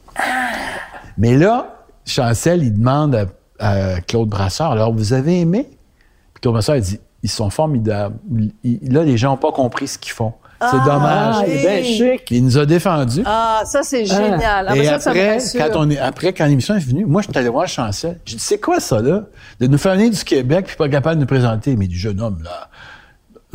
[1.17, 1.75] Mais là,
[2.05, 3.25] Chancel, il demande à,
[3.59, 5.67] à Claude Brassard, alors vous avez aimé?
[6.33, 8.15] Puis Claude Brassard, il dit, ils sont formidables.
[8.63, 10.33] Il- là, les gens n'ont pas compris ce qu'ils font.
[10.71, 11.35] C'est dommage.
[11.39, 12.31] Ah, il est bien chic.
[12.31, 13.23] Il nous a défendus.
[13.25, 14.65] Ah, ça, c'est génial.
[14.69, 15.59] Ah, ben Et ça, ça me après, rassure.
[15.59, 18.17] quand on est, après, quand l'émission est venue, moi, je suis allé voir Chancel.
[18.25, 19.23] J'ai dit, c'est quoi ça, là?
[19.59, 21.75] De nous faire venir du Québec puis pas capable de nous présenter.
[21.75, 22.69] Mais du jeune homme, là.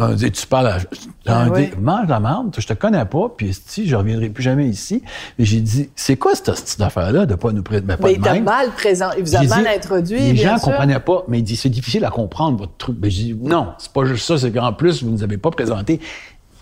[0.01, 0.79] On dit, tu parles à.
[0.79, 1.71] Dit, oui.
[1.81, 5.03] mange la marde, je te connais pas, puis si je reviendrai plus jamais ici.
[5.39, 7.97] Et j'ai dit, c'est quoi cette, cette affaire-là de pas nous présenter?
[8.03, 10.69] Mais il t'a mal présent, il vous a mal dit, introduit, Les bien gens sûr.
[10.69, 12.97] comprenaient pas, mais il dit, c'est difficile à comprendre, votre truc.
[12.97, 15.37] Ben, j'ai dit, non, c'est pas juste ça, c'est qu'en plus, vous ne nous avez
[15.37, 16.01] pas présenté.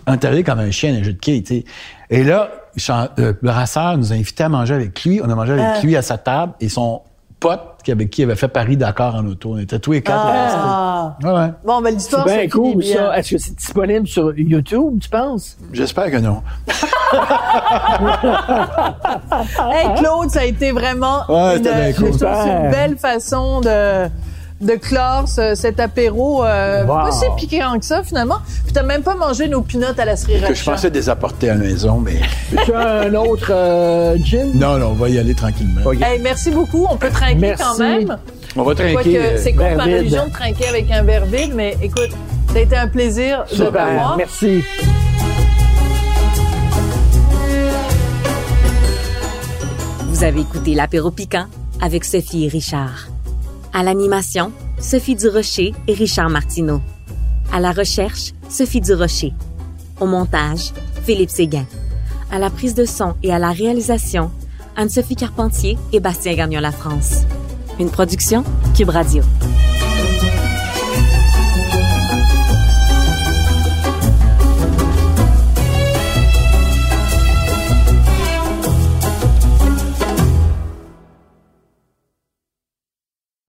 [0.07, 1.65] Arrivé comme un chien dans un jeu de quilles, tu sais.
[2.11, 2.51] Et là,
[3.19, 5.21] euh, Brasseur nous a invités à manger avec lui.
[5.23, 5.81] On a mangé avec Ah.
[5.83, 7.03] lui à sa table et son
[7.39, 9.53] pote qui- avec qui avait fait Paris-Dakar en auto.
[9.55, 10.19] On était tous les quatre.
[10.27, 11.17] Ah.
[11.21, 11.29] restés.
[11.29, 11.53] Ouais, ouais.
[11.65, 12.97] Bon, ben C'est l'histoire, bien c'est cool, bien.
[12.97, 13.19] ça.
[13.19, 15.57] Est-ce que c'est disponible sur YouTube, tu penses?
[15.73, 16.43] J'espère que non.
[19.73, 24.09] Hey, Claude, ça a été vraiment Ouais, bien je trouve une belle façon de
[24.61, 26.95] de clore ce- cet apéro euh, Wow.
[27.05, 28.39] pas si piquant que ça finalement.
[28.65, 30.71] Puis t'as même pas mangé nos pinottes à la Que je sriracha.
[30.73, 32.21] pensais les apporter à la maison, mais
[32.65, 34.51] Tu as un autre euh, gin?
[34.55, 35.93] non, non, on va y aller tranquillement.
[35.93, 36.87] Hey, merci beaucoup.
[36.91, 37.63] On peut trinquer Merci.
[37.65, 38.17] quand même.
[38.57, 39.19] On va trinquer.
[39.19, 39.97] Euh, c'est contre ma verre vide.
[39.99, 42.11] religion de trinquer avec un verre vide, mais écoute,
[42.53, 44.15] ça a été un plaisir de te Super, voir.
[44.17, 44.63] merci.
[50.09, 51.47] Vous avez écouté l'apéro piquant
[51.83, 53.09] avec Sophie et Richard.
[53.73, 56.81] À l'animation, Sophie Durocher et Richard Martineau.
[57.53, 59.33] À la recherche, Sophie Durocher.
[60.01, 60.73] Au montage,
[61.05, 61.67] Philippe Séguin.
[62.31, 64.31] À la prise de son et à la réalisation,
[64.77, 67.23] Anne-Sophie Carpentier et Bastien Gagnon La France.
[67.79, 68.45] Une production
[68.75, 69.23] Cube Radio.